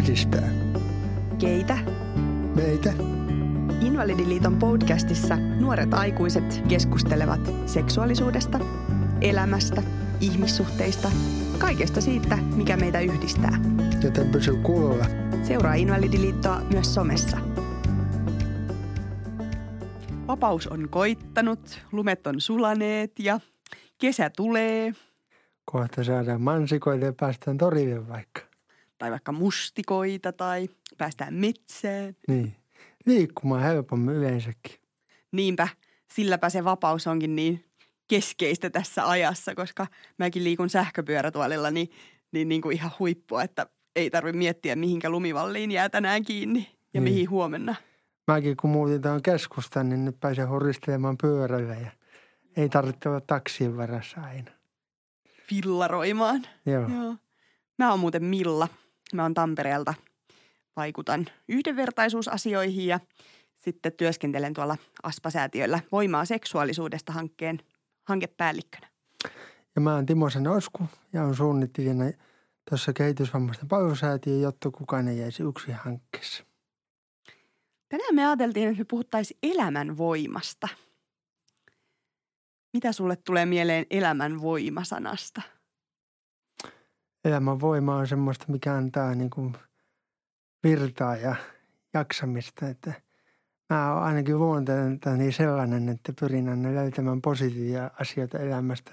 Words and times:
yhdistää. 0.00 0.48
Keitä? 1.38 1.78
Meitä. 2.56 2.92
Invalidiliiton 3.80 4.56
podcastissa 4.56 5.36
nuoret 5.36 5.94
aikuiset 5.94 6.62
keskustelevat 6.68 7.40
seksuaalisuudesta, 7.66 8.60
elämästä, 9.20 9.82
ihmissuhteista, 10.20 11.10
kaikesta 11.58 12.00
siitä, 12.00 12.36
mikä 12.36 12.76
meitä 12.76 13.00
yhdistää. 13.00 13.60
Joten 14.04 14.28
pysy 14.28 14.56
kuulolla. 14.56 15.04
Seuraa 15.42 15.74
Invalidiliittoa 15.74 16.60
myös 16.72 16.94
somessa. 16.94 17.38
Vapaus 20.26 20.66
on 20.66 20.88
koittanut, 20.88 21.82
lumet 21.92 22.26
on 22.26 22.40
sulaneet 22.40 23.12
ja 23.18 23.40
kesä 23.98 24.30
tulee. 24.36 24.92
Kohta 25.64 26.04
saadaan 26.04 26.40
mansikoille 26.40 27.04
ja 27.04 27.12
päästään 27.12 27.58
torille 27.58 28.08
vaikka. 28.08 28.49
Tai 29.00 29.10
vaikka 29.10 29.32
mustikoita 29.32 30.32
tai 30.32 30.68
päästään 30.98 31.34
metsään. 31.34 32.16
Niin. 32.28 32.56
Liikkumaan 33.06 33.62
helpommin 33.62 34.14
yleensäkin. 34.14 34.80
Niinpä, 35.32 35.68
silläpä 36.12 36.50
se 36.50 36.64
vapaus 36.64 37.06
onkin 37.06 37.36
niin 37.36 37.64
keskeistä 38.08 38.70
tässä 38.70 39.08
ajassa, 39.08 39.54
koska 39.54 39.86
mäkin 40.18 40.44
liikun 40.44 40.70
sähköpyörätuolilla 40.70 41.70
niin, 41.70 41.90
niin, 42.32 42.48
niin 42.48 42.62
kuin 42.62 42.76
ihan 42.76 42.90
huippua, 42.98 43.42
että 43.42 43.66
ei 43.96 44.10
tarvitse 44.10 44.38
miettiä, 44.38 44.76
mihinkä 44.76 45.10
lumivalliin 45.10 45.70
jää 45.70 45.88
tänään 45.88 46.22
kiinni 46.24 46.76
ja 46.94 47.00
Niin. 47.00 47.12
mihin 47.12 47.30
huomenna. 47.30 47.74
Mäkin 48.26 48.56
kun 48.56 48.70
muutin 48.70 49.02
tuohon 49.02 49.22
keskustaan, 49.22 49.88
niin 49.88 50.04
nyt 50.04 50.20
pääsen 50.20 50.48
horistelemaan 50.48 51.16
pyörällä 51.22 51.74
ja 51.74 51.90
ei 52.56 52.68
tarvitse 52.68 53.08
olla 53.08 53.20
taksien 53.20 53.76
varassa 53.76 54.20
aina. 54.20 54.50
Fillaroimaan. 55.48 56.46
Joo. 56.66 56.88
Joo. 56.88 57.14
Mä 57.78 57.90
oon 57.90 58.00
muuten 58.00 58.24
Milla. 58.24 58.68
Mä 59.14 59.22
oon 59.22 59.34
Tampereelta. 59.34 59.94
Vaikutan 60.76 61.26
yhdenvertaisuusasioihin 61.48 62.86
ja 62.86 63.00
sitten 63.58 63.92
työskentelen 63.92 64.54
tuolla 64.54 64.76
Aspa-säätiöllä 65.02 65.80
Voimaa 65.92 66.24
seksuaalisuudesta 66.24 67.12
hankkeen 67.12 67.58
hankepäällikkönä. 68.04 68.88
Ja 69.74 69.80
mä 69.80 69.94
oon 69.94 70.06
Timo 70.06 70.28
Osku 70.56 70.84
ja 71.12 71.22
on 71.22 71.36
suunnittelijana 71.36 72.04
tuossa 72.70 72.92
kehitysvammaisten 72.92 73.68
palvelusäätiö, 73.68 74.36
jotta 74.36 74.70
kukaan 74.70 75.08
ei 75.08 75.18
jäisi 75.18 75.42
yksin 75.42 75.74
hankkeessa. 75.74 76.44
Tänään 77.88 78.14
me 78.14 78.26
ajateltiin, 78.26 78.68
että 78.68 78.78
me 78.78 78.84
puhuttaisiin 78.84 79.38
elämän 79.42 79.98
voimasta. 79.98 80.68
Mitä 82.72 82.92
sulle 82.92 83.16
tulee 83.16 83.46
mieleen 83.46 83.86
elämän 83.90 84.40
voimasanasta? 84.40 85.42
Elämän 87.24 87.60
voima 87.60 87.96
on 87.96 88.06
semmoista, 88.06 88.44
mikä 88.48 88.74
antaa 88.74 89.14
niin 89.14 89.30
kuin 89.30 89.52
virtaa 90.64 91.16
ja 91.16 91.36
jaksamista. 91.94 92.68
Että 92.68 92.92
mä 93.70 93.94
oon 93.94 94.02
ainakin 94.02 94.38
luonteeltani 94.38 95.32
sellainen, 95.32 95.88
että 95.88 96.12
pyrin 96.20 96.48
aina 96.48 96.74
löytämään 96.74 97.22
positiivisia 97.22 97.90
asioita 98.00 98.38
elämästä, 98.38 98.92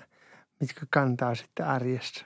mitkä 0.59 0.81
kantaa 0.89 1.35
sitten 1.35 1.65
arjessa. 1.67 2.25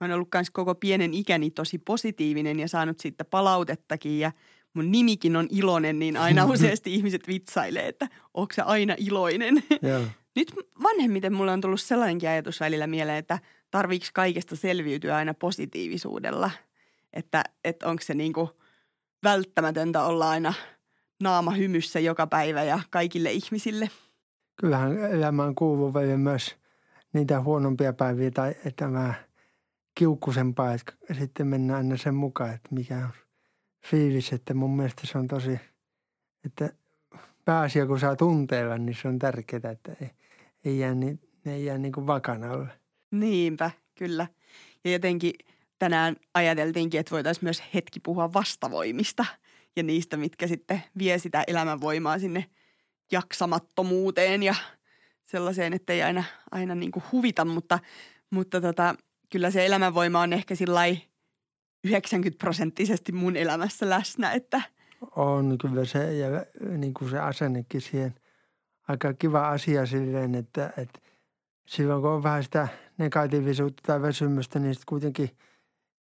Mä 0.00 0.06
oon 0.06 0.12
ollut 0.12 0.30
kans 0.30 0.50
koko 0.50 0.74
pienen 0.74 1.14
ikäni 1.14 1.50
tosi 1.50 1.78
positiivinen 1.78 2.60
ja 2.60 2.68
saanut 2.68 3.00
siitä 3.00 3.24
palautettakin 3.24 4.18
ja 4.18 4.32
mun 4.74 4.92
nimikin 4.92 5.36
on 5.36 5.48
iloinen, 5.50 5.98
niin 5.98 6.16
aina 6.16 6.44
useasti 6.52 6.94
ihmiset 6.94 7.28
vitsailee, 7.28 7.88
että 7.88 8.08
onko 8.34 8.54
se 8.54 8.62
aina 8.62 8.94
iloinen. 8.98 9.62
Joo. 9.82 10.02
Nyt 10.36 10.54
vanhemmiten 10.82 11.32
mulle 11.32 11.52
on 11.52 11.60
tullut 11.60 11.80
sellainenkin 11.80 12.28
ajatus 12.28 12.60
välillä 12.60 12.86
mieleen, 12.86 13.18
että 13.18 13.38
tarviiko 13.74 14.06
kaikesta 14.12 14.56
selviytyä 14.56 15.16
aina 15.16 15.34
positiivisuudella. 15.34 16.50
Että, 17.12 17.44
että 17.64 17.88
onko 17.88 18.02
se 18.02 18.14
niinku 18.14 18.50
välttämätöntä 19.24 20.04
olla 20.04 20.30
aina 20.30 20.54
naama 21.22 21.50
hymyssä 21.50 22.00
joka 22.00 22.26
päivä 22.26 22.64
ja 22.64 22.80
kaikille 22.90 23.32
ihmisille. 23.32 23.90
Kyllähän 24.56 24.98
elämään 24.98 25.54
kuuluu 25.54 25.94
välillä 25.94 26.16
myös 26.16 26.56
niitä 27.12 27.40
huonompia 27.40 27.92
päiviä 27.92 28.30
tai 28.30 28.54
että 28.64 28.88
mä 28.88 29.14
kiukkusempaa, 29.94 30.74
että 30.74 30.92
sitten 31.18 31.46
mennään 31.46 31.76
aina 31.76 31.96
sen 31.96 32.14
mukaan, 32.14 32.54
että 32.54 32.68
mikä 32.70 32.96
on 32.96 33.12
fiilis. 33.86 34.32
Että 34.32 34.54
mun 34.54 34.76
mielestä 34.76 35.06
se 35.06 35.18
on 35.18 35.26
tosi, 35.26 35.60
että 36.44 36.72
pääasia 37.44 37.86
kun 37.86 38.00
saa 38.00 38.16
tunteella, 38.16 38.78
niin 38.78 38.96
se 39.02 39.08
on 39.08 39.18
tärkeää, 39.18 39.70
että 39.72 39.92
ei, 40.00 40.10
ei 40.64 40.78
jää, 40.78 40.94
niin, 40.94 41.20
ei 41.46 41.64
jää 41.64 41.78
niin 41.78 41.92
kuin 41.92 42.06
vakanalle. 42.06 42.83
Niinpä, 43.20 43.70
kyllä. 43.94 44.26
Ja 44.84 44.92
jotenkin 44.92 45.32
tänään 45.78 46.16
ajateltiinkin, 46.34 47.00
että 47.00 47.10
voitaisiin 47.10 47.44
myös 47.44 47.62
hetki 47.74 48.00
puhua 48.00 48.32
vastavoimista 48.32 49.24
ja 49.76 49.82
niistä, 49.82 50.16
mitkä 50.16 50.46
sitten 50.46 50.82
vie 50.98 51.18
sitä 51.18 51.44
elämänvoimaa 51.46 52.18
sinne 52.18 52.44
jaksamattomuuteen 53.12 54.42
ja 54.42 54.54
sellaiseen, 55.24 55.72
että 55.72 55.92
ei 55.92 56.02
aina, 56.02 56.24
aina 56.50 56.74
niin 56.74 56.92
kuin 56.92 57.02
huvita, 57.12 57.44
mutta, 57.44 57.78
mutta 58.30 58.60
tota, 58.60 58.94
kyllä 59.32 59.50
se 59.50 59.66
elämänvoima 59.66 60.20
on 60.20 60.32
ehkä 60.32 60.54
sillä 60.54 60.80
90 61.84 62.38
prosenttisesti 62.38 63.12
mun 63.12 63.36
elämässä 63.36 63.90
läsnä, 63.90 64.32
että 64.32 64.62
On 65.16 65.58
kyllä 65.58 65.84
se 65.84 66.14
ja 66.14 66.28
niin 66.78 66.94
kuin 66.94 67.10
se 67.10 67.18
asennekin 67.18 67.80
siihen 67.80 68.14
aika 68.88 69.14
kiva 69.14 69.48
asia 69.48 69.86
silleen, 69.86 70.34
että, 70.34 70.72
että 70.76 71.00
silloin 71.66 72.02
kun 72.02 72.10
on 72.10 72.22
vähän 72.22 72.44
sitä 72.44 72.68
negatiivisuutta 72.98 73.82
tai 73.86 74.02
väsymystä, 74.02 74.58
niin 74.58 74.74
sitten 74.74 74.86
kuitenkin 74.88 75.30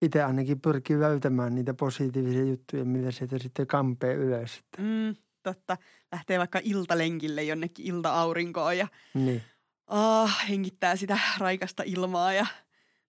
itse 0.01 0.23
ainakin 0.23 0.61
pyrkii 0.61 0.99
löytämään 0.99 1.55
niitä 1.55 1.73
positiivisia 1.73 2.45
juttuja, 2.45 2.85
millä 2.85 3.11
sieltä 3.11 3.37
sitten 3.37 3.67
kampee 3.67 4.13
ylös. 4.13 4.61
Mm, 4.77 5.15
totta, 5.43 5.77
lähtee 6.11 6.39
vaikka 6.39 6.59
iltalenkille 6.63 7.43
jonnekin 7.43 7.85
ilta-aurinkoon 7.85 8.77
ja 8.77 8.87
niin. 9.13 9.41
ah, 9.87 10.49
hengittää 10.49 10.95
sitä 10.95 11.19
raikasta 11.37 11.83
ilmaa 11.85 12.33
ja 12.33 12.45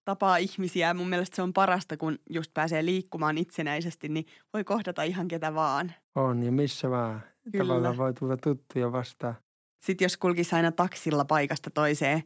tapaa 0.05 0.37
ihmisiä. 0.37 0.95
Mun 0.95 1.09
mielestä 1.09 1.37
se 1.37 1.43
on 1.43 1.53
parasta, 1.53 1.97
kun 1.97 2.19
just 2.31 2.55
pääsee 2.55 2.85
liikkumaan 2.85 3.39
itsenäisesti, 3.39 4.09
niin 4.09 4.27
voi 4.53 4.65
kohdata 4.65 5.03
ihan 5.03 5.29
ketä 5.29 5.55
vaan. 5.55 5.93
On 6.15 6.43
ja 6.43 6.53
missä 6.53 6.91
vaan. 6.91 7.23
Kyllä. 7.53 7.65
Tavallaan 7.65 7.97
voi 7.97 8.15
tulla 8.15 8.37
tuttuja 8.37 8.93
vastaan. 8.93 9.35
Sitten 9.83 10.05
jos 10.05 10.17
kulkisi 10.17 10.57
aina 10.57 10.73
taksilla 10.73 11.25
paikasta 11.25 11.71
toiseen, 11.71 12.23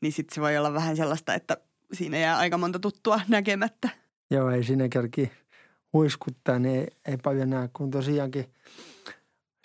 niin 0.00 0.12
sitten 0.12 0.34
se 0.34 0.40
voi 0.40 0.58
olla 0.58 0.74
vähän 0.74 0.96
sellaista, 0.96 1.34
että 1.34 1.56
siinä 1.92 2.18
jää 2.18 2.38
aika 2.38 2.58
monta 2.58 2.78
tuttua 2.78 3.20
näkemättä. 3.28 3.88
Joo, 4.30 4.50
ei 4.50 4.64
siinä 4.64 4.88
kerki 4.88 5.32
huiskuttaa, 5.92 6.58
niin 6.58 6.80
ei, 6.80 6.88
ei 7.06 7.16
paljon 7.16 7.50
näe, 7.50 7.68
kun 7.72 7.90
tosiaankin 7.90 8.44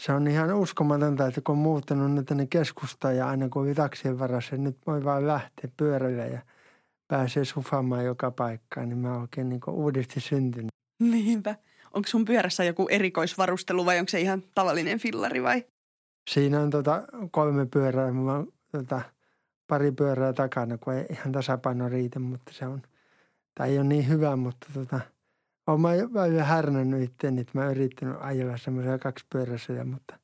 se 0.01 0.11
on 0.11 0.27
ihan 0.27 0.53
uskomatonta, 0.53 1.27
että 1.27 1.41
kun 1.41 1.53
on 1.53 1.59
muuttanut 1.59 2.11
nyt 2.11 2.25
tänne 2.25 2.47
keskustaan 2.49 3.15
ja 3.15 3.27
aina 3.27 3.49
kun 3.49 3.61
oli 3.61 3.75
taksien 3.75 4.19
varassa, 4.19 4.57
nyt 4.57 4.77
voi 4.87 5.03
vaan 5.03 5.27
lähteä 5.27 5.71
pyörällä 5.77 6.25
ja 6.25 6.41
pääsee 7.07 7.45
sufaamaan 7.45 8.05
joka 8.05 8.31
paikkaan, 8.31 8.89
niin 8.89 8.97
mä 8.97 9.13
oon 9.13 9.21
oikein 9.21 9.49
niin 9.49 9.61
uudesti 9.69 10.19
syntynyt. 10.19 10.71
Niinpä. 10.99 11.55
Onko 11.93 12.07
sun 12.07 12.25
pyörässä 12.25 12.63
joku 12.63 12.87
erikoisvarustelu 12.89 13.85
vai 13.85 13.99
onko 13.99 14.09
se 14.09 14.21
ihan 14.21 14.43
tavallinen 14.55 14.99
fillari 14.99 15.43
vai? 15.43 15.65
Siinä 16.29 16.59
on 16.59 16.69
tota 16.69 17.03
kolme 17.31 17.65
pyörää, 17.65 18.11
mulla 18.11 18.35
on 18.35 18.47
tota 18.71 19.01
pari 19.67 19.91
pyörää 19.91 20.33
takana, 20.33 20.77
kun 20.77 20.93
ei 20.93 21.05
ihan 21.09 21.31
tasapaino 21.31 21.89
riitä, 21.89 22.19
mutta 22.19 22.51
se 22.53 22.67
on, 22.67 22.81
tai 23.55 23.69
ei 23.69 23.77
ole 23.77 23.87
niin 23.87 24.07
hyvä, 24.09 24.35
mutta 24.35 24.67
tota, 24.73 24.99
olen 25.67 25.81
mä 25.81 25.89
välillä 26.13 26.43
härnännyt 26.43 27.03
itseäni, 27.03 27.41
että 27.41 27.51
mä 27.55 27.61
oon 27.61 27.71
yrittänyt 27.71 28.15
ajella 28.19 28.57
semmoisia 28.57 28.99
kaksipyöräisiä, 28.99 29.83
mutta 29.83 30.19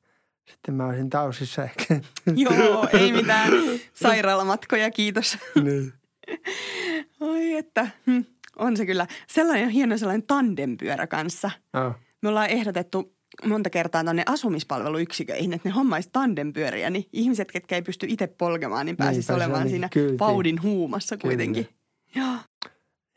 sitten 0.50 0.74
mä 0.74 0.86
olisin 0.86 1.10
tausissa 1.10 1.64
ehkä. 1.64 2.00
Joo, 2.36 2.88
ei 2.92 3.12
mitään 3.12 3.52
sairaalamatkoja, 3.94 4.90
kiitos. 4.90 5.38
niin. 5.62 5.92
Oi 7.20 7.54
että, 7.54 7.88
hm, 8.06 8.20
on 8.56 8.76
se 8.76 8.86
kyllä. 8.86 9.06
Sellainen 9.28 9.68
hieno 9.68 9.98
sellainen 9.98 10.26
tandempyörä 10.26 11.06
kanssa. 11.06 11.50
Oh. 11.74 11.94
Me 12.22 12.28
ollaan 12.28 12.50
ehdotettu 12.50 13.11
monta 13.44 13.70
kertaa 13.70 14.04
tuonne 14.04 14.22
asumispalveluyksiköihin, 14.26 15.52
että 15.52 15.68
ne 15.68 15.72
hommais 15.74 16.08
tandempyöriä, 16.12 16.90
niin 16.90 17.04
ihmiset, 17.12 17.52
ketkä 17.52 17.74
ei 17.74 17.82
pysty 17.82 18.06
itse 18.08 18.26
polkemaan, 18.26 18.86
niin 18.86 18.96
pääsis 18.96 19.16
Niinpä, 19.16 19.26
se 19.26 19.32
olemaan 19.32 19.62
on 19.62 19.68
siinä 19.68 19.88
kyltiin. 19.88 20.16
paudin 20.16 20.62
huumassa 20.62 21.16
kuitenkin. 21.16 21.68
Joo. 22.14 22.36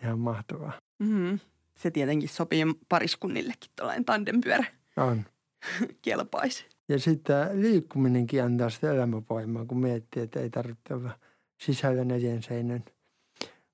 Ihan 0.04 0.20
mahtavaa. 0.20 0.74
Mm-hmm. 1.00 1.40
Se 1.78 1.92
tietenkin 1.92 2.30
sopii 2.30 2.66
pariskunnillekin 2.90 3.72
tuollainen 3.76 4.06
tandempyörä 4.06 4.66
On. 4.98 5.26
kelpaisi. 6.02 6.66
Ja 6.90 7.00
sitten 7.00 7.62
liikkuminenkin 7.62 8.44
antaa 8.44 8.70
sitä 8.70 8.92
elämävoimaa, 8.94 9.66
kun 9.66 9.80
miettii, 9.80 10.24
että 10.24 10.40
ei 10.40 10.50
tarvitse 10.50 10.94
olla 10.94 11.20
sisällä 11.62 12.04
neljän 12.04 12.44
seinän 12.44 12.84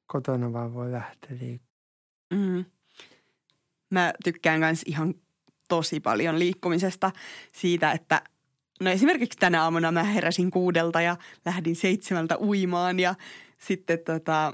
kotona, 0.07 0.53
vaan 0.53 0.73
voi 0.73 0.91
lähteä 0.91 1.37
liikkumaan. 1.41 1.71
Mm. 2.33 2.65
Mä 3.89 4.13
tykkään 4.23 4.59
myös 4.59 4.83
ihan 4.85 5.15
tosi 5.71 5.99
paljon 5.99 6.39
liikkumisesta 6.39 7.11
siitä, 7.53 7.91
että 7.91 8.21
no 8.81 8.91
esimerkiksi 8.91 9.39
tänä 9.39 9.63
aamuna 9.63 9.91
mä 9.91 10.03
heräsin 10.03 10.51
kuudelta 10.51 11.01
ja 11.01 11.17
lähdin 11.45 11.75
seitsemältä 11.75 12.37
uimaan 12.39 12.99
ja 12.99 13.15
sitten 13.57 13.99
tota, 13.99 14.53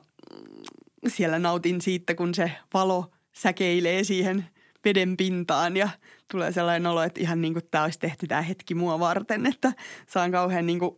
siellä 1.08 1.40
nautin 1.40 1.82
siitä, 1.82 2.16
kun 2.16 2.34
se 2.34 2.52
valo 2.74 3.12
säkeilee 3.34 4.04
siihen 4.04 4.46
veden 4.86 5.18
pintaan 5.18 5.78
ja 5.78 5.90
tulee 6.32 6.52
sellainen 6.52 6.92
olo, 6.92 7.02
että 7.02 7.22
ihan 7.22 7.42
niin 7.42 7.54
kuin 7.54 7.68
tämä 7.72 7.84
olisi 7.84 8.00
tehty 8.00 8.28
tämä 8.28 8.42
hetki 8.42 8.76
mua 8.76 9.00
varten, 9.00 9.46
että 9.46 9.74
saan 10.08 10.32
kauhean 10.32 10.66
niin 10.66 10.80
kuin 10.80 10.98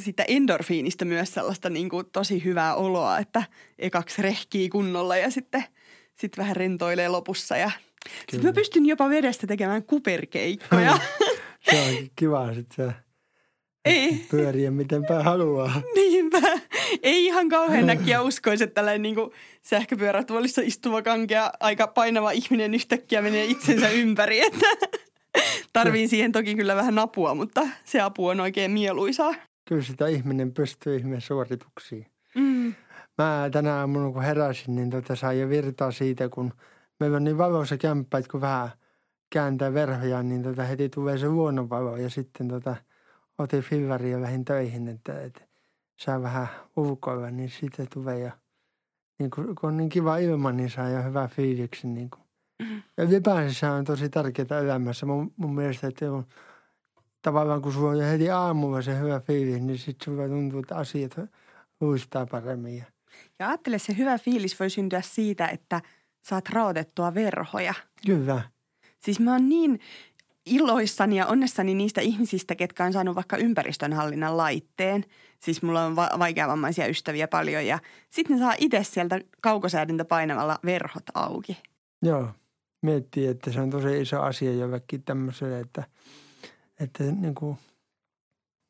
sitä 0.00 0.24
endorfiinista 0.28 1.04
myös 1.04 1.34
sellaista 1.34 1.70
niin 1.70 1.88
kuin 1.88 2.06
tosi 2.12 2.44
hyvää 2.44 2.74
oloa, 2.74 3.18
että 3.18 3.42
ekaksi 3.78 4.22
rehkii 4.22 4.68
kunnolla 4.68 5.16
ja 5.16 5.30
sitten 5.30 5.64
sit 6.14 6.38
vähän 6.38 6.56
rentoilee 6.56 7.08
lopussa 7.08 7.56
ja 7.56 7.70
sitten 8.30 8.50
mä 8.50 8.52
pystyn 8.52 8.86
jopa 8.86 9.08
vedestä 9.08 9.46
tekemään 9.46 9.82
kuperkeikkoja. 9.82 10.98
se 11.70 11.80
on 11.80 12.08
kiva 12.16 12.54
sitten 12.54 12.86
se 12.86 12.94
Ei. 13.84 14.26
pyöriä 14.30 14.70
mitenpä 14.70 15.22
haluaa. 15.22 15.82
Niinpä. 15.94 16.40
Ei 17.02 17.24
ihan 17.26 17.48
kauhean 17.48 17.86
näkkiä 17.86 18.22
uskoisi, 18.22 18.64
että 18.64 18.74
tällainen 18.74 19.02
niin 19.02 19.16
sähköpyörätuolissa 19.62 20.62
istuva 20.64 21.02
kankea 21.02 21.50
aika 21.60 21.86
painava 21.86 22.30
ihminen 22.30 22.74
yhtäkkiä 22.74 23.22
menee 23.22 23.44
itsensä 23.44 23.88
ympäri. 23.88 24.40
Että 24.40 24.66
tarviin 25.72 26.08
siihen 26.08 26.32
toki 26.32 26.54
kyllä 26.54 26.76
vähän 26.76 26.98
apua, 26.98 27.34
mutta 27.34 27.68
se 27.84 28.00
apu 28.00 28.26
on 28.26 28.40
oikein 28.40 28.70
mieluisaa. 28.70 29.34
Kyllä 29.68 29.82
sitä 29.82 30.06
ihminen 30.06 30.52
pystyy 30.52 30.96
ihmeen 30.96 31.20
suorituksiin. 31.20 32.06
Mm. 32.34 32.74
Mä 33.18 33.48
tänä 33.52 33.74
aamuna 33.74 34.12
kun 34.12 34.22
heräsin, 34.22 34.76
niin 34.76 34.90
tota 34.90 35.16
sain 35.16 35.40
jo 35.40 35.48
virtaa 35.48 35.90
siitä, 35.90 36.28
kun 36.28 36.52
meillä 37.00 37.16
on 37.16 37.24
niin 37.24 37.38
valoisa 37.38 37.76
kämppä, 37.76 38.18
että 38.18 38.30
kun 38.30 38.40
vähän 38.40 38.70
kääntää 39.30 39.74
verhoja, 39.74 40.22
niin 40.22 40.42
tota 40.42 40.62
heti 40.62 40.88
tulee 40.88 41.18
se 41.18 41.28
luonnonvalo 41.28 41.96
ja 41.96 42.10
sitten 42.10 42.48
tota– 42.48 42.76
otin 43.38 43.62
filvaria 43.62 44.22
lähin 44.22 44.44
töihin, 44.44 44.88
että, 44.88 45.22
että 45.22 45.40
saa 45.96 46.22
vähän 46.22 46.48
ulkoilla, 46.76 47.30
niin 47.30 47.50
sitten 47.50 47.86
tulee 47.94 48.18
ja 48.18 48.32
niin 49.18 49.30
kun, 49.30 49.54
kun 49.54 49.68
on 49.68 49.76
niin 49.76 49.88
kiva 49.88 50.18
ilma, 50.18 50.52
niin 50.52 50.70
saa 50.70 50.88
jo 50.88 51.02
hyvä 51.02 51.28
fiiliksi. 51.28 51.86
Niin 51.86 52.10
kuin. 52.10 52.22
Mm-hmm. 52.62 52.82
Ja 52.96 53.04
ylipäänsä 53.04 53.72
on 53.72 53.84
tosi 53.84 54.08
tärkeää 54.08 54.60
elämässä. 54.60 55.06
Mun, 55.06 55.32
mun 55.36 55.54
mielestä, 55.54 55.86
että 55.86 56.12
on, 56.12 56.26
tavallaan 57.22 57.62
kun 57.62 57.72
sulla 57.72 57.90
on 57.90 57.98
jo 57.98 58.04
heti 58.04 58.30
aamulla 58.30 58.82
se 58.82 58.98
hyvä 58.98 59.20
fiilis, 59.20 59.62
niin 59.62 59.78
sitten 59.78 60.04
sulla 60.04 60.28
tuntuu, 60.28 60.60
että 60.60 60.76
asiat 60.76 61.16
luistaa 61.80 62.26
paremmin. 62.26 62.76
Ja, 62.76 62.84
ja 63.38 63.48
ajattele, 63.48 63.78
se 63.78 63.96
hyvä 63.96 64.18
fiilis 64.18 64.60
voi 64.60 64.70
syntyä 64.70 65.00
siitä, 65.00 65.48
että 65.48 65.82
saat 66.28 66.48
raotettua 66.48 67.14
verhoja. 67.14 67.74
Kyllä. 68.06 68.42
Siis 68.98 69.20
mä 69.20 69.32
oon 69.32 69.48
niin 69.48 69.80
iloissani 70.46 71.16
ja 71.16 71.26
onnessani 71.26 71.74
niistä 71.74 72.00
ihmisistä, 72.00 72.54
ketkä 72.54 72.84
on 72.84 72.92
saanut 72.92 73.16
vaikka 73.16 73.36
ympäristönhallinnan 73.36 74.36
laitteen. 74.36 75.04
Siis 75.40 75.62
mulla 75.62 75.84
on 75.84 75.96
va- 75.96 76.10
vaikeavammaisia 76.18 76.86
ystäviä 76.86 77.28
paljon 77.28 77.66
ja 77.66 77.78
sitten 78.10 78.36
ne 78.36 78.42
saa 78.42 78.54
itse 78.58 78.84
sieltä 78.84 79.20
kaukosäädintä 79.40 80.04
painamalla 80.04 80.58
verhot 80.64 81.04
auki. 81.14 81.58
Joo, 82.02 82.30
miettii, 82.82 83.26
että 83.26 83.52
se 83.52 83.60
on 83.60 83.70
tosi 83.70 84.00
iso 84.00 84.22
asia 84.22 84.52
jollekin 84.52 85.02
tämmöiselle, 85.02 85.60
että, 85.60 85.84
että 86.80 87.04
niin 87.04 87.34
kuin 87.34 87.58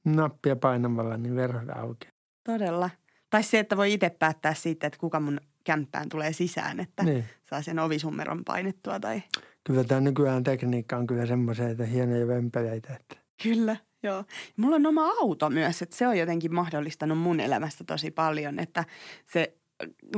nappia 0.04 0.56
painamalla 0.56 1.16
niin 1.16 1.36
verhot 1.36 1.70
auki. 1.76 2.08
Todella. 2.44 2.90
Tai 3.30 3.42
se, 3.42 3.58
että 3.58 3.76
voi 3.76 3.92
itse 3.92 4.10
päättää 4.10 4.54
siitä, 4.54 4.86
että 4.86 4.98
kuka 4.98 5.20
mun 5.20 5.40
kämppään 5.68 6.08
tulee 6.08 6.32
sisään, 6.32 6.80
että 6.80 7.02
niin. 7.02 7.24
saa 7.50 7.62
sen 7.62 7.78
ovisummeron 7.78 8.44
painettua 8.44 9.00
tai– 9.00 9.22
kyllä 9.68 9.84
tämä 9.84 10.00
nykyään 10.00 10.44
tekniikka 10.44 10.96
on 10.96 11.06
kyllä 11.06 11.26
semmoisia, 11.26 11.68
että 11.68 11.84
hienoja 11.84 12.28
vempeleitä. 12.28 12.94
Että. 12.94 13.16
Kyllä, 13.42 13.76
joo. 14.02 14.24
Mulla 14.56 14.76
on 14.76 14.86
oma 14.86 15.06
auto 15.20 15.50
myös, 15.50 15.82
että 15.82 15.96
se 15.96 16.08
on 16.08 16.18
jotenkin 16.18 16.54
mahdollistanut 16.54 17.18
mun 17.18 17.40
elämästä 17.40 17.84
tosi 17.84 18.10
paljon, 18.10 18.58
että 18.58 18.84
se 19.32 19.54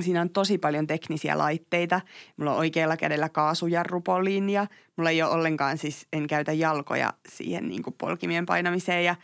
siinä 0.00 0.20
on 0.20 0.30
tosi 0.30 0.58
paljon 0.58 0.86
teknisiä 0.86 1.38
laitteita. 1.38 2.00
Mulla 2.36 2.52
on 2.52 2.58
oikealla 2.58 2.96
kädellä 2.96 3.28
kaasujarrupoliin 3.28 4.50
ja 4.50 4.66
mulla 4.96 5.10
ei 5.10 5.22
ole 5.22 5.30
ollenkaan 5.30 5.78
siis, 5.78 6.06
en 6.12 6.26
käytä 6.26 6.52
jalkoja 6.52 7.12
siihen 7.28 7.68
niin 7.68 7.82
kuin 7.82 7.94
polkimien 7.98 8.46
painamiseen 8.46 9.04
ja 9.04 9.16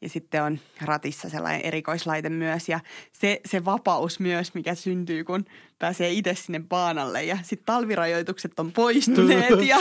ja 0.00 0.08
sitten 0.08 0.42
on 0.42 0.58
ratissa 0.82 1.28
sellainen 1.28 1.60
erikoislaite 1.60 2.28
myös. 2.28 2.68
Ja 2.68 2.80
se, 3.12 3.40
se 3.44 3.64
vapaus 3.64 4.20
myös, 4.20 4.54
mikä 4.54 4.74
syntyy, 4.74 5.24
kun 5.24 5.44
pääsee 5.78 6.10
itse 6.10 6.34
sinne 6.34 6.60
baanalle. 6.68 7.24
Ja 7.24 7.38
sitten 7.42 7.66
talvirajoitukset 7.66 8.60
on 8.60 8.72
poistuneet 8.72 9.62
ja 9.68 9.78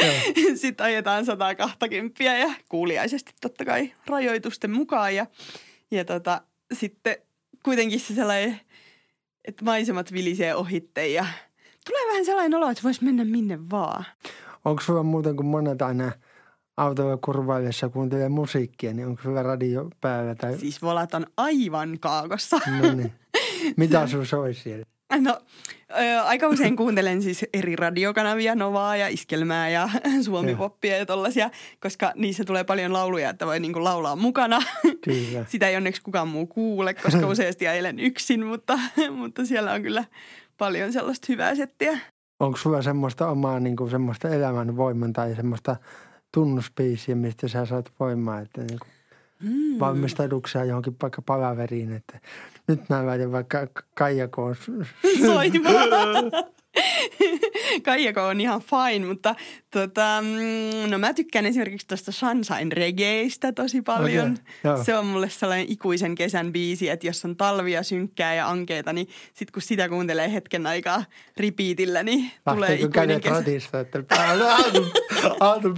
sitten 0.54 0.86
ajetaan 0.86 1.26
120 1.26 2.24
ja 2.24 2.54
kuuliaisesti 2.68 3.32
totta 3.40 3.64
kai 3.64 3.92
rajoitusten 4.06 4.70
mukaan. 4.70 5.14
Ja, 5.14 5.26
ja 5.90 6.04
tota, 6.04 6.40
sitten 6.72 7.16
kuitenkin 7.62 8.00
se 8.00 8.14
sellainen, 8.14 8.60
että 9.44 9.64
maisemat 9.64 10.12
vilisee 10.12 10.54
ohitte 10.54 11.08
ja 11.08 11.26
tulee 11.86 12.08
vähän 12.08 12.24
sellainen 12.24 12.54
olo, 12.54 12.70
että 12.70 12.82
voisi 12.82 13.04
mennä 13.04 13.24
minne 13.24 13.70
vaan. 13.70 14.04
Onko 14.64 14.82
sulla 14.82 15.02
muuten 15.02 15.36
kuin 15.36 15.46
monet 15.46 15.82
aina– 15.82 16.12
autolla 16.80 17.16
kurvaillessa 17.16 17.88
kuuntelee 17.88 18.28
musiikkia, 18.28 18.92
niin 18.92 19.06
onko 19.06 19.22
hyvä 19.24 19.42
radio 19.42 19.90
päällä? 20.00 20.34
Tai... 20.34 20.58
Siis 20.58 20.82
volat 20.82 21.14
on 21.14 21.26
aivan 21.36 21.98
kaakossa. 22.00 22.60
No 22.80 22.94
niin. 22.94 23.12
Mitä 23.76 24.06
sun 24.06 24.26
soi 24.26 24.54
siellä? 24.54 24.84
No, 25.20 25.40
ö, 25.90 26.20
aika 26.22 26.48
usein 26.48 26.76
kuuntelen 26.76 27.22
siis 27.22 27.44
eri 27.54 27.76
radiokanavia, 27.76 28.54
Novaa 28.54 28.96
ja 28.96 29.08
Iskelmää 29.08 29.68
ja 29.68 29.88
Suomi-poppia 30.24 30.96
ja 30.96 31.06
tollasia, 31.06 31.50
koska 31.80 32.12
niissä 32.16 32.44
tulee 32.44 32.64
paljon 32.64 32.92
lauluja, 32.92 33.30
että 33.30 33.46
voi 33.46 33.60
niinku 33.60 33.84
laulaa 33.84 34.16
mukana. 34.16 34.62
Kyllä. 35.04 35.44
Sitä 35.48 35.68
ei 35.68 35.76
onneksi 35.76 36.02
kukaan 36.02 36.28
muu 36.28 36.46
kuule, 36.46 36.94
koska 36.94 37.26
useasti 37.32 37.68
ajelen 37.68 37.98
yksin, 37.98 38.46
mutta, 38.46 38.78
mutta 39.16 39.46
siellä 39.46 39.72
on 39.72 39.82
kyllä 39.82 40.04
paljon 40.58 40.92
sellaista 40.92 41.26
hyvää 41.28 41.54
settiä. 41.54 41.98
Onko 42.40 42.58
sulla 42.58 42.82
semmoista 42.82 43.28
omaa 43.28 43.60
niin 43.60 43.76
kuin 43.76 43.90
semmoista 43.90 44.28
elämän 44.28 44.76
voiman 44.76 45.12
tai 45.12 45.34
semmoista 45.34 45.76
tunnuspiisiä, 46.32 47.14
mistä 47.14 47.48
sä 47.48 47.66
saat 47.66 47.92
voimaa, 48.00 48.40
että 48.40 48.60
niin 48.60 48.78
kuin 48.78 48.90
mm. 49.40 49.78
valmistauduksia 49.80 50.64
johonkin 50.64 50.96
vaikka 51.02 51.22
palaveriin, 51.22 51.92
että 51.92 52.20
nyt 52.68 52.88
mä 52.88 53.06
väitän 53.06 53.32
vaikka 53.32 53.66
Kaijakoon 53.94 54.54
soimaan. 55.26 56.30
Kaijako 57.84 58.26
on 58.26 58.40
ihan 58.40 58.62
fine, 58.62 59.06
mutta 59.06 59.34
tota, 59.70 60.22
mm, 60.22 60.90
no 60.90 60.98
mä 60.98 61.14
tykkään 61.14 61.46
esimerkiksi 61.46 61.86
tuosta 61.86 62.12
Sunshine 62.12 62.74
Reggaeista 62.74 63.52
tosi 63.52 63.82
paljon. 63.82 64.36
Okay, 64.64 64.84
se 64.84 64.96
on 64.96 65.06
mulle 65.06 65.30
sellainen 65.30 65.66
ikuisen 65.68 66.14
kesän 66.14 66.52
biisi, 66.52 66.88
että 66.88 67.06
jos 67.06 67.24
on 67.24 67.36
talvia, 67.36 67.82
synkkää 67.82 68.34
ja 68.34 68.48
ankeita, 68.48 68.92
niin 68.92 69.08
sit 69.34 69.50
kun 69.50 69.62
sitä 69.62 69.88
kuuntelee 69.88 70.32
hetken 70.32 70.66
aikaa 70.66 71.04
ripiitillä, 71.36 72.02
niin 72.02 72.20
Lähteekö 72.20 72.54
tulee 72.54 72.74
ikuinen 72.74 73.20
kesä. 73.20 73.34
ratista, 73.34 73.80
että 73.80 74.02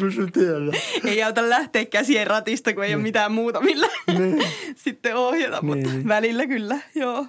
pysyy 0.01 0.31
tiellä. 0.31 0.73
Ei 1.05 1.23
auta 1.23 1.51
lähteä 1.51 1.85
käsien 1.85 2.27
ratista, 2.27 2.75
kun 2.75 2.85
ei 2.85 2.89
niin. 2.89 2.97
ole 2.97 3.03
mitään 3.03 3.33
muuta, 3.33 3.61
millä 3.61 3.89
niin. 4.19 4.45
sitten 4.85 5.17
ohjata, 5.17 5.61
niin. 5.63 5.67
mutta 5.67 6.09
välillä 6.09 6.47
kyllä, 6.47 6.79
joo. 6.95 7.27